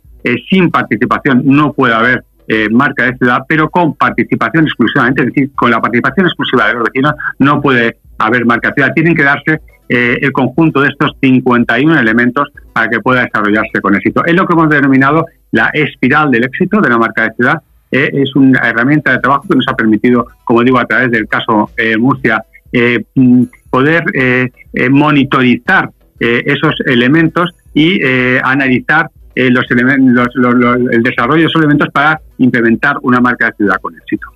sin 0.47 0.69
participación 0.69 1.41
no 1.43 1.73
puede 1.73 1.95
haber 1.95 2.23
marca 2.69 3.05
de 3.05 3.17
ciudad, 3.17 3.39
pero 3.47 3.69
con 3.71 3.95
participación 3.95 4.65
exclusivamente, 4.65 5.23
es 5.23 5.27
decir, 5.29 5.51
con 5.55 5.71
la 5.71 5.81
participación 5.81 6.27
exclusiva 6.27 6.67
de 6.67 6.73
los 6.75 6.83
vecinos 6.83 7.13
no 7.39 7.59
puede 7.59 7.97
haber 8.19 8.45
marca 8.45 8.69
de 8.69 8.73
ciudad. 8.75 8.93
Tienen 8.93 9.15
que 9.15 9.23
darse 9.23 9.59
eh, 9.93 10.19
el 10.21 10.31
conjunto 10.31 10.79
de 10.79 10.87
estos 10.87 11.11
51 11.19 11.99
elementos 11.99 12.47
para 12.71 12.87
que 12.87 13.01
pueda 13.01 13.23
desarrollarse 13.25 13.81
con 13.81 13.93
éxito. 13.93 14.23
Es 14.23 14.33
lo 14.33 14.47
que 14.47 14.53
hemos 14.53 14.69
denominado 14.69 15.25
la 15.51 15.69
espiral 15.73 16.31
del 16.31 16.45
éxito 16.45 16.79
de 16.79 16.89
la 16.89 16.97
marca 16.97 17.23
de 17.23 17.33
ciudad. 17.33 17.61
Eh, 17.91 18.09
es 18.13 18.33
una 18.37 18.59
herramienta 18.59 19.11
de 19.11 19.19
trabajo 19.19 19.49
que 19.49 19.55
nos 19.57 19.67
ha 19.67 19.75
permitido, 19.75 20.27
como 20.45 20.63
digo, 20.63 20.79
a 20.79 20.85
través 20.85 21.11
del 21.11 21.27
caso 21.27 21.71
eh, 21.75 21.97
Murcia, 21.97 22.41
poder 23.69 24.05
monitorizar 24.89 25.89
esos 26.17 26.73
elementos 26.85 27.53
y 27.73 28.01
analizar 28.41 29.09
los, 29.35 29.69
elementos, 29.69 30.29
el 30.89 31.03
desarrollo 31.03 31.41
de 31.41 31.47
esos 31.47 31.59
elementos 31.59 31.89
para 31.91 32.21
implementar 32.37 32.95
una 33.01 33.19
marca 33.19 33.47
de 33.47 33.57
ciudad 33.57 33.75
con 33.81 33.93
éxito. 33.97 34.30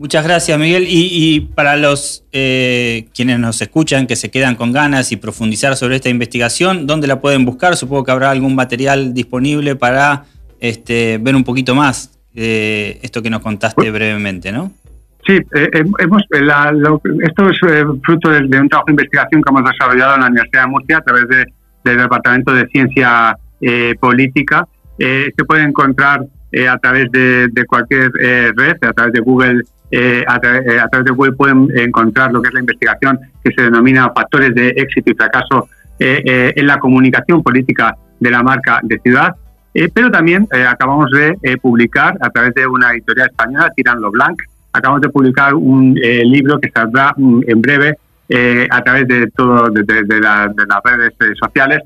Muchas 0.00 0.24
gracias, 0.24 0.58
Miguel. 0.58 0.86
Y, 0.88 1.40
para 1.54 1.76
los 1.76 2.24
eh, 2.32 3.08
quienes 3.14 3.38
nos 3.38 3.60
escuchan, 3.60 4.06
que 4.06 4.16
se 4.16 4.30
quedan 4.30 4.54
con 4.54 4.72
ganas 4.72 5.12
y 5.12 5.18
profundizar 5.18 5.76
sobre 5.76 5.96
esta 5.96 6.08
investigación, 6.08 6.86
¿dónde 6.86 7.06
la 7.06 7.20
pueden 7.20 7.44
buscar? 7.44 7.76
Supongo 7.76 8.04
que 8.04 8.10
habrá 8.10 8.30
algún 8.30 8.54
material 8.54 9.12
disponible 9.12 9.76
para 9.76 10.24
este, 10.58 11.18
ver 11.20 11.36
un 11.36 11.44
poquito 11.44 11.74
más 11.74 12.18
de 12.32 12.98
esto 13.02 13.20
que 13.20 13.28
nos 13.28 13.42
contaste 13.42 13.90
brevemente, 13.90 14.52
¿no? 14.52 14.72
Sí, 15.26 15.34
eh, 15.34 15.68
eh, 15.70 15.84
hemos, 15.98 16.22
esto 16.32 17.50
es 17.50 17.58
fruto 18.02 18.30
de, 18.30 18.58
un 18.58 18.70
trabajo 18.70 18.86
de 18.86 18.92
investigación 18.92 19.42
que 19.42 19.50
hemos 19.50 19.70
desarrollado 19.70 20.14
en 20.14 20.20
la 20.22 20.26
Universidad 20.28 20.62
de 20.62 20.68
Murcia 20.70 20.96
a 20.96 21.02
través 21.02 21.28
del 21.28 21.98
Departamento 21.98 22.54
de 22.54 22.66
Ciencia 22.68 23.36
Política. 24.00 24.66
se 24.96 25.44
puede 25.46 25.64
encontrar 25.64 26.24
a 26.70 26.78
través 26.78 27.12
de 27.12 27.66
cualquier 27.66 28.10
red, 28.56 28.76
a 28.80 28.94
través 28.94 29.12
de 29.12 29.20
Google 29.20 29.62
eh, 29.90 30.24
a, 30.26 30.38
través 30.38 31.04
de 31.04 31.10
web 31.10 31.36
pueden 31.36 31.68
encontrar 31.76 32.32
lo 32.32 32.40
que 32.40 32.48
es 32.48 32.54
la 32.54 32.60
investigación 32.60 33.18
que 33.42 33.52
se 33.52 33.62
denomina 33.62 34.12
factores 34.14 34.54
de 34.54 34.68
éxito 34.68 35.10
y 35.10 35.14
fracaso 35.14 35.68
eh, 35.98 36.22
eh, 36.24 36.52
en 36.54 36.66
la 36.66 36.78
comunicación 36.78 37.42
política 37.42 37.96
de 38.18 38.30
la 38.30 38.42
marca 38.42 38.80
de 38.82 38.98
ciudad. 39.00 39.34
pero 39.94 40.10
también 40.10 40.46
acabamos 40.68 41.10
de 41.10 41.56
publicar 41.58 42.16
a 42.20 42.30
través 42.30 42.54
de 42.54 42.66
una 42.66 42.92
editorial 42.92 43.28
española, 43.30 43.72
Tirando 43.74 44.10
Blanc, 44.10 44.38
acabamos 44.72 45.00
de 45.00 45.08
publicar 45.08 45.54
un 45.54 45.94
libro 45.94 46.58
que 46.60 46.70
saldrá 46.70 47.12
mm, 47.16 47.40
en 47.46 47.60
breve 47.62 47.98
a 48.70 48.82
través 48.82 49.08
de 49.08 49.28
todo 49.30 49.68
de, 49.70 49.82
de 49.82 50.20
las 50.20 50.82
redes 50.84 51.14
sociales 51.36 51.80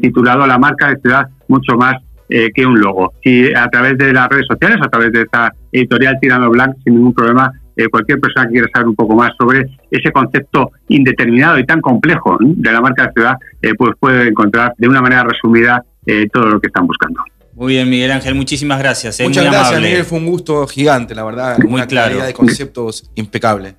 titulado 0.00 0.46
La 0.46 0.58
marca 0.58 0.90
de 0.90 1.00
ciudad 1.00 1.26
mucho 1.48 1.76
más 1.76 1.96
eh, 2.28 2.50
que 2.54 2.66
un 2.66 2.78
logo. 2.78 3.14
Si 3.22 3.52
a 3.54 3.68
través 3.68 3.96
de 3.98 4.12
las 4.12 4.28
redes 4.28 4.46
sociales, 4.46 4.78
a 4.82 4.88
través 4.88 5.12
de 5.12 5.22
esta 5.22 5.52
editorial 5.72 6.18
Tirando 6.20 6.50
Blanc, 6.50 6.76
sin 6.84 6.94
ningún 6.94 7.14
problema, 7.14 7.52
eh, 7.76 7.88
cualquier 7.88 8.20
persona 8.20 8.46
que 8.46 8.52
quiera 8.52 8.68
saber 8.72 8.88
un 8.88 8.96
poco 8.96 9.14
más 9.14 9.32
sobre 9.38 9.66
ese 9.90 10.10
concepto 10.12 10.72
indeterminado 10.88 11.58
y 11.58 11.64
tan 11.64 11.80
complejo 11.80 12.36
de 12.40 12.72
la 12.72 12.80
marca 12.80 13.06
de 13.06 13.12
ciudad, 13.12 13.34
eh, 13.62 13.72
pues 13.76 13.92
puede 13.98 14.28
encontrar 14.28 14.74
de 14.76 14.88
una 14.88 15.00
manera 15.00 15.24
resumida 15.24 15.84
todo 16.32 16.46
lo 16.46 16.58
que 16.58 16.68
están 16.68 16.86
buscando. 16.86 17.20
Muy 17.52 17.74
bien, 17.74 17.90
Miguel 17.90 18.12
Ángel, 18.12 18.34
muchísimas 18.34 18.78
gracias. 18.78 19.20
Muchas 19.20 19.44
gracias, 19.44 19.78
Miguel, 19.78 20.04
fue 20.04 20.18
un 20.18 20.24
gusto 20.24 20.66
gigante, 20.66 21.14
la 21.14 21.22
verdad, 21.22 21.58
Muy 21.58 21.74
una 21.74 21.86
claridad 21.86 22.26
de 22.26 22.32
conceptos 22.32 23.10
impecable. 23.14 23.74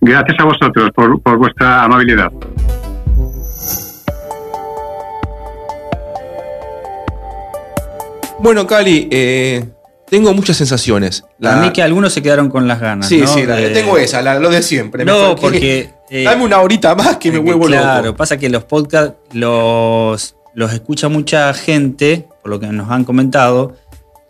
Gracias 0.00 0.36
a 0.40 0.44
vosotros 0.44 0.90
por, 0.92 1.22
por 1.22 1.38
vuestra 1.38 1.84
amabilidad. 1.84 2.32
Bueno, 8.42 8.66
Cali, 8.66 9.08
eh, 9.12 9.64
tengo 10.08 10.34
muchas 10.34 10.56
sensaciones. 10.56 11.24
A 11.42 11.56
mí 11.56 11.70
que 11.70 11.80
algunos 11.80 12.12
se 12.12 12.22
quedaron 12.22 12.50
con 12.50 12.66
las 12.66 12.80
ganas. 12.80 13.08
Sí, 13.08 13.24
sí, 13.26 13.44
tengo 13.72 13.96
esa, 13.96 14.20
lo 14.38 14.50
de 14.50 14.62
siempre. 14.62 15.04
No, 15.04 15.36
porque. 15.36 15.90
Eh, 16.14 16.24
dame 16.24 16.44
una 16.44 16.60
horita 16.60 16.94
más 16.94 17.16
que 17.16 17.32
me 17.32 17.38
vuelvo 17.38 17.68
loco. 17.68 17.82
Claro, 17.82 18.14
pasa 18.14 18.36
que 18.36 18.50
los 18.50 18.64
podcasts 18.64 19.14
los, 19.32 20.36
los 20.52 20.72
escucha 20.74 21.08
mucha 21.08 21.54
gente, 21.54 22.28
por 22.42 22.50
lo 22.50 22.60
que 22.60 22.66
nos 22.66 22.90
han 22.90 23.04
comentado, 23.04 23.76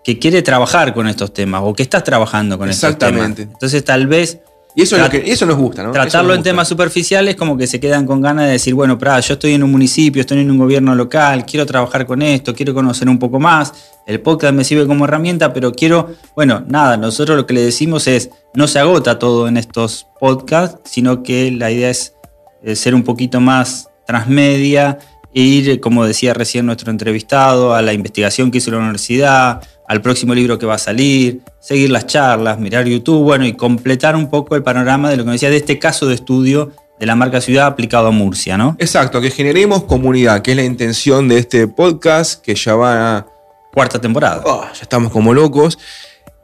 que 0.05 0.16
quiere 0.20 0.42
trabajar 0.42 0.94
con 0.94 1.09
estos 1.09 1.33
temas 1.33 1.62
o 1.64 1.75
que 1.75 1.83
estás 1.83 2.05
trabajando 2.05 2.57
con 2.57 2.70
estos 2.70 2.96
temas. 2.96 3.14
Exactamente. 3.14 3.42
Entonces, 3.42 3.85
tal 3.85 4.07
vez 4.07 4.38
y 4.74 4.82
eso, 4.82 4.96
es 4.96 5.02
lo 5.02 5.11
que, 5.11 5.30
eso 5.30 5.44
nos 5.44 5.56
gusta, 5.56 5.82
¿no? 5.82 5.92
Tratarlo 5.92 6.35
en 6.35 6.42
temas 6.42 6.66
superficiales 6.66 7.37
como 7.37 7.56
que 7.56 7.66
se 7.66 7.78
quedan 7.78 8.06
con 8.06 8.22
ganas 8.22 8.46
de 8.46 8.52
decir, 8.52 8.74
bueno, 8.74 8.98
pra, 8.98 9.20
yo 9.20 9.35
estoy 9.35 9.52
en 9.52 9.62
un 9.62 9.70
municipio, 9.70 10.20
estoy 10.20 10.40
en 10.40 10.50
un 10.50 10.58
gobierno 10.58 10.94
local, 10.94 11.44
quiero 11.44 11.66
trabajar 11.66 12.06
con 12.06 12.22
esto, 12.22 12.54
quiero 12.54 12.72
conocer 12.72 13.08
un 13.08 13.18
poco 13.18 13.38
más, 13.38 13.72
el 14.06 14.20
podcast 14.20 14.54
me 14.54 14.64
sirve 14.64 14.87
como 14.87 15.04
herramienta, 15.04 15.52
pero 15.52 15.72
quiero, 15.72 16.14
bueno, 16.35 16.64
nada, 16.66 16.96
nosotros 16.96 17.37
lo 17.37 17.46
que 17.46 17.54
le 17.54 17.61
decimos 17.61 18.06
es, 18.06 18.30
no 18.54 18.66
se 18.66 18.78
agota 18.78 19.18
todo 19.18 19.46
en 19.46 19.58
estos 19.58 20.06
podcasts, 20.18 20.90
sino 20.90 21.22
que 21.22 21.50
la 21.50 21.70
idea 21.70 21.90
es 21.90 22.14
eh, 22.62 22.74
ser 22.74 22.94
un 22.94 23.02
poquito 23.02 23.40
más 23.40 23.90
transmedia 24.06 24.98
e 25.35 25.40
ir, 25.40 25.80
como 25.80 26.04
decía 26.06 26.35
recién 26.35 26.66
nuestro 26.66 26.90
entrevistado, 26.90 27.74
a 27.74 27.82
la 27.82 27.92
investigación 27.92 28.50
que 28.50 28.58
hizo 28.58 28.70
la 28.70 28.78
universidad, 28.78 29.62
al 29.92 30.00
próximo 30.00 30.35
libro 30.35 30.59
que 30.59 30.64
va 30.64 30.76
a 30.76 30.78
salir, 30.78 31.42
seguir 31.61 31.90
las 31.90 32.07
charlas, 32.07 32.59
mirar 32.59 32.87
YouTube, 32.87 33.24
bueno, 33.24 33.44
y 33.44 33.52
completar 33.52 34.16
un 34.16 34.31
poco 34.31 34.57
el 34.57 34.62
panorama 34.62 35.11
de 35.11 35.18
lo 35.18 35.24
que 35.24 35.26
me 35.26 35.33
decía 35.33 35.50
de 35.50 35.59
este 35.59 35.78
caso 35.78 36.07
de 36.07 36.14
estudio 36.14 36.72
de 36.98 37.05
la 37.05 37.14
marca 37.14 37.42
ciudad 37.42 37.66
aplicado 37.66 38.07
a 38.07 38.11
Murcia, 38.11 38.57
¿no? 38.57 38.74
Exacto, 38.78 39.20
que 39.20 39.31
generemos 39.31 39.85
comunidad, 39.85 40.40
que 40.40 40.52
es 40.52 40.57
la 40.57 40.62
intención 40.62 41.28
de 41.28 41.37
este 41.37 41.68
podcast, 41.68 42.42
que 42.42 42.55
ya 42.55 42.74
va 42.74 43.18
a... 43.18 43.26
Cuarta 43.74 44.00
temporada. 44.00 44.40
Oh, 44.46 44.64
ya 44.64 44.81
estamos 44.81 45.12
como 45.12 45.35
locos. 45.35 45.78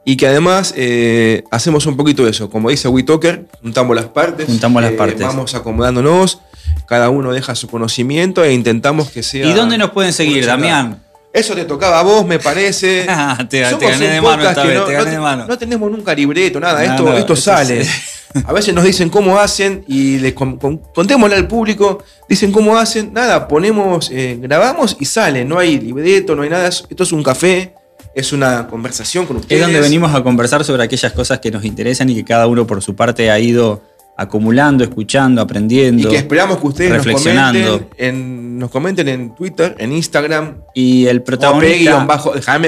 Y 0.05 0.15
que 0.15 0.27
además 0.27 0.75
eh, 0.77 1.43
hacemos 1.49 1.87
un 1.87 1.97
poquito 1.97 2.25
de 2.25 2.31
eso. 2.31 2.51
Como 2.51 2.69
dice 2.69 2.87
WeTalker, 2.87 3.47
juntamos 3.63 3.95
las 3.95 4.05
partes. 4.05 4.45
Juntamos 4.45 4.81
las 4.83 4.91
eh, 4.91 4.95
partes. 4.95 5.21
Vamos 5.21 5.55
acomodándonos. 5.55 6.39
Cada 6.87 7.09
uno 7.09 7.31
deja 7.31 7.55
su 7.55 7.67
conocimiento 7.67 8.43
e 8.43 8.53
intentamos 8.53 9.09
que 9.09 9.23
sea. 9.23 9.47
¿Y 9.47 9.53
dónde 9.53 9.79
nos 9.79 9.89
pueden 9.89 10.13
seguir, 10.13 10.45
Damián? 10.45 11.08
Eso 11.31 11.53
te 11.53 11.65
tocaba 11.65 11.99
a 11.99 12.03
vos, 12.03 12.25
me 12.25 12.39
parece. 12.39 13.05
te, 13.49 13.59
gané 13.61 14.09
de 14.09 14.21
mano 14.21 14.43
esta 14.43 14.63
vez, 14.63 14.79
no, 14.79 14.85
te 14.85 14.93
gané 14.93 15.11
de 15.11 15.19
mano. 15.19 15.45
No 15.47 15.57
tenemos 15.57 15.91
nunca 15.91 16.13
libreto, 16.13 16.59
nada, 16.59 16.83
esto, 16.83 17.15
esto 17.15 17.35
sale. 17.35 17.85
A 18.45 18.53
veces 18.53 18.75
nos 18.75 18.83
dicen 18.83 19.09
cómo 19.09 19.39
hacen 19.39 19.83
y 19.87 20.19
les 20.19 20.33
contémosle 20.33 21.35
al 21.35 21.47
público, 21.47 22.03
dicen 22.27 22.51
cómo 22.51 22.77
hacen, 22.77 23.11
nada, 23.11 23.47
ponemos, 23.47 24.11
eh, 24.11 24.37
grabamos 24.39 24.97
y 24.99 25.05
sale, 25.05 25.45
no 25.45 25.57
hay 25.57 25.79
libreto, 25.79 26.35
no 26.35 26.43
hay 26.43 26.49
nada, 26.49 26.67
esto 26.67 27.03
es 27.03 27.11
un 27.11 27.23
café, 27.23 27.73
es 28.13 28.31
una 28.31 28.67
conversación 28.67 29.25
con 29.25 29.37
ustedes. 29.37 29.59
Es 29.59 29.65
donde 29.65 29.81
venimos 29.81 30.13
a 30.13 30.21
conversar 30.21 30.63
sobre 30.63 30.83
aquellas 30.83 31.11
cosas 31.13 31.39
que 31.39 31.49
nos 31.49 31.65
interesan 31.65 32.07
y 32.09 32.15
que 32.15 32.23
cada 32.23 32.45
uno 32.45 32.67
por 32.67 32.83
su 32.83 32.95
parte 32.95 33.31
ha 33.31 33.39
ido 33.39 33.81
acumulando, 34.19 34.83
escuchando, 34.83 35.41
aprendiendo. 35.41 36.09
Y 36.09 36.11
que 36.11 36.17
esperamos 36.17 36.57
que 36.57 36.67
ustedes 36.67 36.91
reflexionando. 36.91 37.59
Nos, 37.59 37.69
comenten 37.69 38.05
en, 38.05 38.59
nos 38.59 38.69
comenten 38.69 39.07
en 39.07 39.33
Twitter, 39.33 39.75
en 39.79 39.93
Instagram. 39.93 40.57
Y 40.75 41.05
el 41.07 41.23
protagonista. 41.23 42.05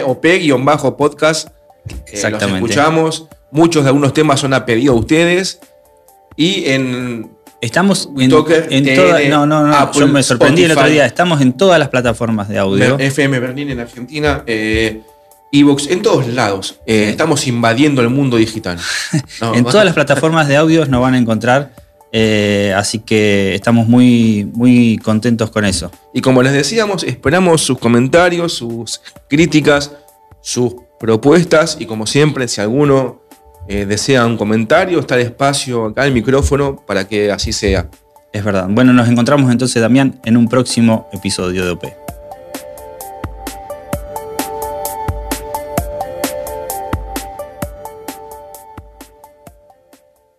OP-podcast. 0.05 1.49
Exactamente. 2.07 2.61
los 2.61 2.69
escuchamos. 2.71 3.27
Muchos 3.51 3.83
de 3.83 3.89
algunos 3.89 4.13
temas 4.13 4.39
son 4.39 4.53
a 4.53 4.65
pedido 4.65 4.93
de 4.93 4.99
ustedes. 5.01 5.59
Y 6.37 6.69
en. 6.69 7.29
Estamos 7.59 8.09
en, 8.17 8.29
todas. 8.29 9.27
No, 9.29 9.45
no, 9.45 9.67
no. 9.67 9.91
yo 9.91 10.07
me 10.07 10.23
sorprendí 10.23 10.63
el 10.63 10.71
otro 10.71 10.87
día. 10.87 11.05
Estamos 11.05 11.41
en 11.41 11.53
todas 11.53 11.77
las 11.77 11.89
plataformas 11.89 12.47
de 12.47 12.57
audio. 12.59 12.97
FM 12.97 13.39
Berlín 13.39 13.69
en 13.71 13.81
Argentina. 13.81 14.43
Eh, 14.47 15.01
Evox, 15.51 15.87
en 15.87 16.01
todos 16.01 16.27
lados. 16.27 16.79
Eh, 16.85 17.09
estamos 17.09 17.45
invadiendo 17.47 18.01
el 18.01 18.09
mundo 18.09 18.37
digital. 18.37 18.79
en 19.53 19.63
todas 19.65 19.85
las 19.85 19.93
plataformas 19.93 20.47
de 20.47 20.55
audios 20.55 20.89
nos 20.89 21.01
van 21.01 21.13
a 21.13 21.17
encontrar. 21.17 21.73
Eh, 22.13 22.73
así 22.75 22.99
que 22.99 23.55
estamos 23.55 23.87
muy, 23.87 24.49
muy 24.53 24.97
contentos 24.97 25.49
con 25.51 25.65
eso. 25.65 25.91
Y 26.13 26.21
como 26.21 26.41
les 26.43 26.53
decíamos, 26.53 27.03
esperamos 27.03 27.61
sus 27.61 27.77
comentarios, 27.79 28.53
sus 28.53 29.01
críticas, 29.29 29.91
sus 30.41 30.75
propuestas. 30.99 31.77
Y 31.79 31.85
como 31.85 32.05
siempre, 32.05 32.47
si 32.47 32.61
alguno 32.61 33.21
eh, 33.67 33.85
desea 33.85 34.25
un 34.25 34.37
comentario, 34.37 34.99
está 34.99 35.15
el 35.15 35.21
espacio 35.21 35.85
acá, 35.85 36.05
el 36.05 36.13
micrófono, 36.13 36.77
para 36.85 37.07
que 37.07 37.31
así 37.31 37.51
sea. 37.53 37.89
Es 38.33 38.43
verdad. 38.43 38.67
Bueno, 38.69 38.93
nos 38.93 39.09
encontramos 39.09 39.51
entonces, 39.51 39.81
Damián, 39.81 40.21
en 40.23 40.37
un 40.37 40.47
próximo 40.47 41.09
episodio 41.11 41.65
de 41.65 41.71
OP. 41.71 41.85